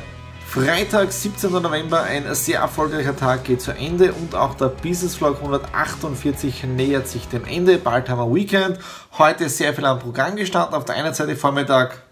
Freitag, 0.48 1.12
17. 1.12 1.52
November, 1.52 2.04
ein 2.04 2.34
sehr 2.34 2.60
erfolgreicher 2.60 3.16
Tag 3.16 3.44
geht 3.46 3.62
zu 3.62 3.72
Ende 3.72 4.14
und 4.14 4.36
auch 4.36 4.54
der 4.56 4.68
Business 4.68 5.16
Vlog 5.16 5.38
148 5.38 6.64
nähert 6.64 7.08
sich 7.08 7.28
dem 7.28 7.46
Ende. 7.46 7.78
Bald 7.78 8.08
haben 8.08 8.20
wir 8.20 8.34
Weekend. 8.34 8.78
Heute 9.18 9.50
sehr 9.50 9.74
viel 9.74 9.86
am 9.86 10.00
Programm 10.00 10.36
gestanden. 10.36 10.76
Auf 10.76 10.86
der 10.86 10.96
einen 10.96 11.14
Seite 11.14 11.36
Vormittag 11.36 12.04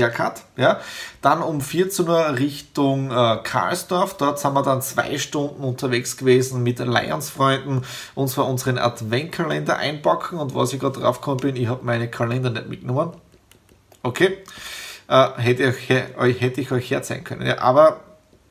Haircut. 0.00 0.42
Ja. 0.56 0.80
Dann 1.22 1.42
um 1.42 1.60
14 1.60 2.08
Uhr 2.08 2.38
Richtung 2.38 3.10
äh, 3.10 3.38
Karlsdorf. 3.42 4.16
Dort 4.16 4.38
sind 4.38 4.54
wir 4.54 4.62
dann 4.62 4.82
zwei 4.82 5.18
Stunden 5.18 5.62
unterwegs 5.62 6.16
gewesen 6.16 6.62
mit 6.62 6.78
Lions-Freunden 6.78 7.82
und 8.14 8.28
zwar 8.28 8.48
unseren 8.48 8.78
Adventkalender 8.78 9.76
einpacken. 9.76 10.38
Und 10.38 10.54
was 10.54 10.72
ich 10.72 10.80
gerade 10.80 11.00
drauf 11.00 11.20
gekommen 11.20 11.40
bin, 11.40 11.56
ich 11.56 11.68
habe 11.68 11.84
meine 11.84 12.08
Kalender 12.08 12.50
nicht 12.50 12.68
mitgenommen. 12.68 13.12
Okay. 14.02 14.38
Äh, 15.08 15.28
hätte, 15.36 15.64
ich 15.64 16.18
euch, 16.18 16.40
hätte 16.40 16.60
ich 16.60 16.70
euch 16.70 16.90
herzeigen 16.90 17.24
können. 17.24 17.46
Ja, 17.46 17.58
aber 17.58 18.00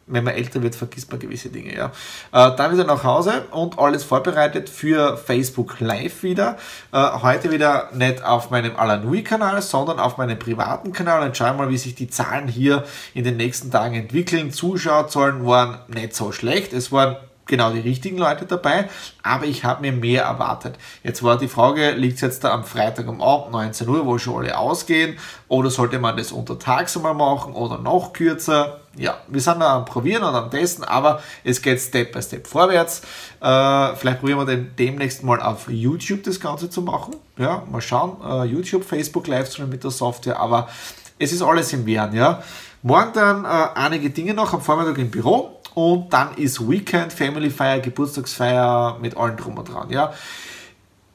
wenn 0.09 0.23
man 0.23 0.33
älter 0.33 0.61
wird, 0.61 0.75
vergisst 0.75 1.11
man 1.11 1.19
gewisse 1.19 1.49
Dinge. 1.49 1.75
Ja. 1.75 1.91
Äh, 2.31 2.55
dann 2.55 2.73
wieder 2.73 2.83
nach 2.83 3.03
Hause 3.03 3.45
und 3.51 3.77
alles 3.79 4.03
vorbereitet 4.03 4.69
für 4.69 5.17
Facebook 5.17 5.79
Live 5.79 6.23
wieder. 6.23 6.57
Äh, 6.91 6.97
heute 7.21 7.51
wieder 7.51 7.89
nicht 7.93 8.23
auf 8.23 8.49
meinem 8.49 8.75
Alanui-Kanal, 8.75 9.61
sondern 9.61 9.99
auf 9.99 10.17
meinem 10.17 10.37
privaten 10.37 10.91
Kanal. 10.91 11.23
Und 11.23 11.37
schauen 11.37 11.57
mal, 11.57 11.69
wie 11.69 11.77
sich 11.77 11.95
die 11.95 12.09
Zahlen 12.09 12.47
hier 12.47 12.83
in 13.13 13.23
den 13.23 13.37
nächsten 13.37 13.71
Tagen 13.71 13.95
entwickeln. 13.95 14.51
Zuschauerzahlen 14.51 15.45
waren 15.45 15.79
nicht 15.87 16.15
so 16.15 16.31
schlecht. 16.31 16.73
Es 16.73 16.91
waren 16.91 17.17
genau 17.49 17.71
die 17.71 17.81
richtigen 17.81 18.17
Leute 18.17 18.45
dabei, 18.45 18.87
aber 19.21 19.45
ich 19.45 19.65
habe 19.65 19.81
mir 19.81 19.91
mehr 19.91 20.23
erwartet. 20.23 20.75
Jetzt 21.03 21.21
war 21.23 21.37
die 21.37 21.49
Frage, 21.49 21.91
liegt 21.91 22.15
es 22.15 22.21
jetzt 22.21 22.43
da 22.45 22.53
am 22.53 22.63
Freitag 22.63 23.09
um 23.09 23.21
Abend 23.21 23.51
19 23.51 23.89
Uhr, 23.89 24.05
wo 24.05 24.17
schon 24.17 24.45
alle 24.45 24.57
ausgehen, 24.57 25.17
oder 25.49 25.69
sollte 25.69 25.99
man 25.99 26.15
das 26.15 26.31
untertags 26.31 26.95
einmal 26.95 27.13
machen 27.13 27.53
oder 27.53 27.77
noch 27.77 28.13
kürzer? 28.13 28.79
Ja, 28.95 29.17
wir 29.27 29.41
sind 29.41 29.59
da 29.59 29.77
am 29.77 29.85
Probieren 29.85 30.23
und 30.23 30.35
am 30.35 30.49
Testen, 30.49 30.83
aber 30.83 31.21
es 31.43 31.61
geht 31.61 31.79
Step 31.79 32.11
by 32.13 32.21
Step 32.21 32.47
vorwärts. 32.47 33.01
Äh, 33.41 33.95
vielleicht 33.95 34.19
probieren 34.19 34.39
wir 34.39 34.45
den 34.45 34.75
demnächst 34.77 35.23
mal 35.23 35.41
auf 35.41 35.69
YouTube 35.69 36.23
das 36.23 36.39
Ganze 36.39 36.69
zu 36.69 36.81
machen. 36.81 37.15
Ja, 37.37 37.63
mal 37.69 37.81
schauen. 37.81 38.17
Äh, 38.23 38.45
YouTube, 38.45 38.83
Facebook 38.83 39.27
Livestream 39.27 39.69
mit 39.69 39.83
der 39.83 39.91
Software, 39.91 40.39
aber 40.39 40.69
es 41.17 41.31
ist 41.33 41.41
alles 41.41 41.73
im 41.73 41.85
Werden, 41.85 42.15
ja. 42.15 42.41
Morgen 42.81 43.11
dann 43.13 43.43
äh, 43.43 43.47
einige 43.75 44.09
Dinge 44.09 44.33
noch 44.33 44.53
am 44.53 44.61
Vormittag 44.61 44.97
im 44.99 45.11
Büro 45.11 45.58
und 45.79 46.11
dann 46.11 46.33
ist 46.35 46.69
Weekend, 46.69 47.13
Family 47.13 47.49
Feier, 47.49 47.79
Geburtstagsfeier 47.79 48.97
mit 49.01 49.15
allen 49.15 49.37
drum 49.37 49.57
und 49.57 49.69
dran. 49.69 49.89
Ja. 49.89 50.13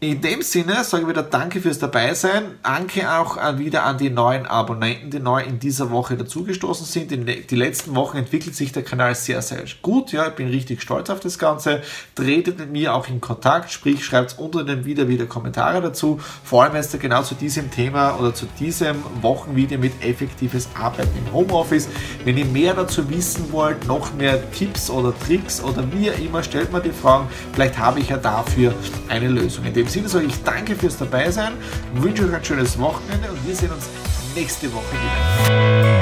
In 0.04 0.20
dem 0.20 0.42
Sinne 0.42 0.84
sage 0.84 1.04
ich 1.04 1.08
wieder 1.08 1.22
Danke 1.22 1.62
fürs 1.62 1.78
Dabeisein. 1.78 2.58
Danke 2.62 3.10
auch 3.10 3.38
wieder 3.56 3.84
an 3.84 3.96
die 3.96 4.10
neuen 4.10 4.44
Abonnenten, 4.44 5.10
die 5.10 5.18
neu 5.18 5.42
in 5.42 5.58
dieser 5.58 5.90
Woche 5.90 6.14
dazugestoßen 6.14 6.84
sind. 6.84 7.10
Die, 7.10 7.46
die 7.46 7.56
letzten 7.56 7.94
Wochen 7.94 8.18
entwickelt 8.18 8.54
sich 8.54 8.70
der 8.70 8.82
Kanal 8.82 9.14
sehr, 9.14 9.40
sehr 9.40 9.64
gut. 9.80 10.12
Ja, 10.12 10.26
ich 10.26 10.34
bin 10.34 10.48
richtig 10.48 10.82
stolz 10.82 11.08
auf 11.08 11.20
das 11.20 11.38
Ganze. 11.38 11.80
Tretet 12.14 12.58
mit 12.58 12.70
mir 12.70 12.94
auch 12.94 13.08
in 13.08 13.22
Kontakt, 13.22 13.72
sprich, 13.72 14.04
schreibt 14.04 14.38
unter 14.38 14.62
dem 14.62 14.84
Video 14.84 15.08
wieder 15.08 15.24
Kommentare 15.24 15.80
dazu. 15.80 16.20
Vor 16.44 16.64
allem 16.64 16.76
jetzt 16.76 17.00
genau 17.00 17.22
zu 17.22 17.34
diesem 17.34 17.70
Thema 17.70 18.18
oder 18.18 18.34
zu 18.34 18.44
diesem 18.60 18.96
Wochenvideo 19.22 19.78
mit 19.78 20.04
effektives 20.04 20.68
Arbeiten 20.78 21.16
im 21.16 21.32
Homeoffice. 21.32 21.88
Wenn 22.26 22.36
ihr 22.36 22.44
mehr 22.44 22.74
dazu 22.74 23.08
wissen 23.08 23.50
wollt, 23.52 23.86
noch 23.86 24.12
mehr 24.12 24.50
Tipps 24.50 24.90
oder 24.90 25.18
Tricks 25.18 25.62
oder 25.62 25.82
wie 25.94 26.08
immer, 26.08 26.42
stellt 26.42 26.74
mir 26.74 26.80
die 26.80 26.92
Fragen. 26.92 27.26
Vielleicht 27.54 27.78
habe 27.78 28.00
ich 28.00 28.10
ja 28.10 28.18
dafür 28.18 28.74
eine 29.08 29.28
Lösung. 29.28 29.64
In 29.64 29.72
dem 29.72 29.93
Sinne 29.94 30.08
sage 30.08 30.26
ich 30.26 30.42
danke 30.42 30.74
fürs 30.74 30.98
Dabeisein, 30.98 31.52
wünsche 31.94 32.24
euch 32.24 32.34
ein 32.34 32.44
schönes 32.44 32.76
Wochenende 32.80 33.30
und 33.30 33.46
wir 33.46 33.54
sehen 33.54 33.70
uns 33.70 33.88
nächste 34.34 34.66
Woche 34.72 34.82
wieder. 34.90 35.93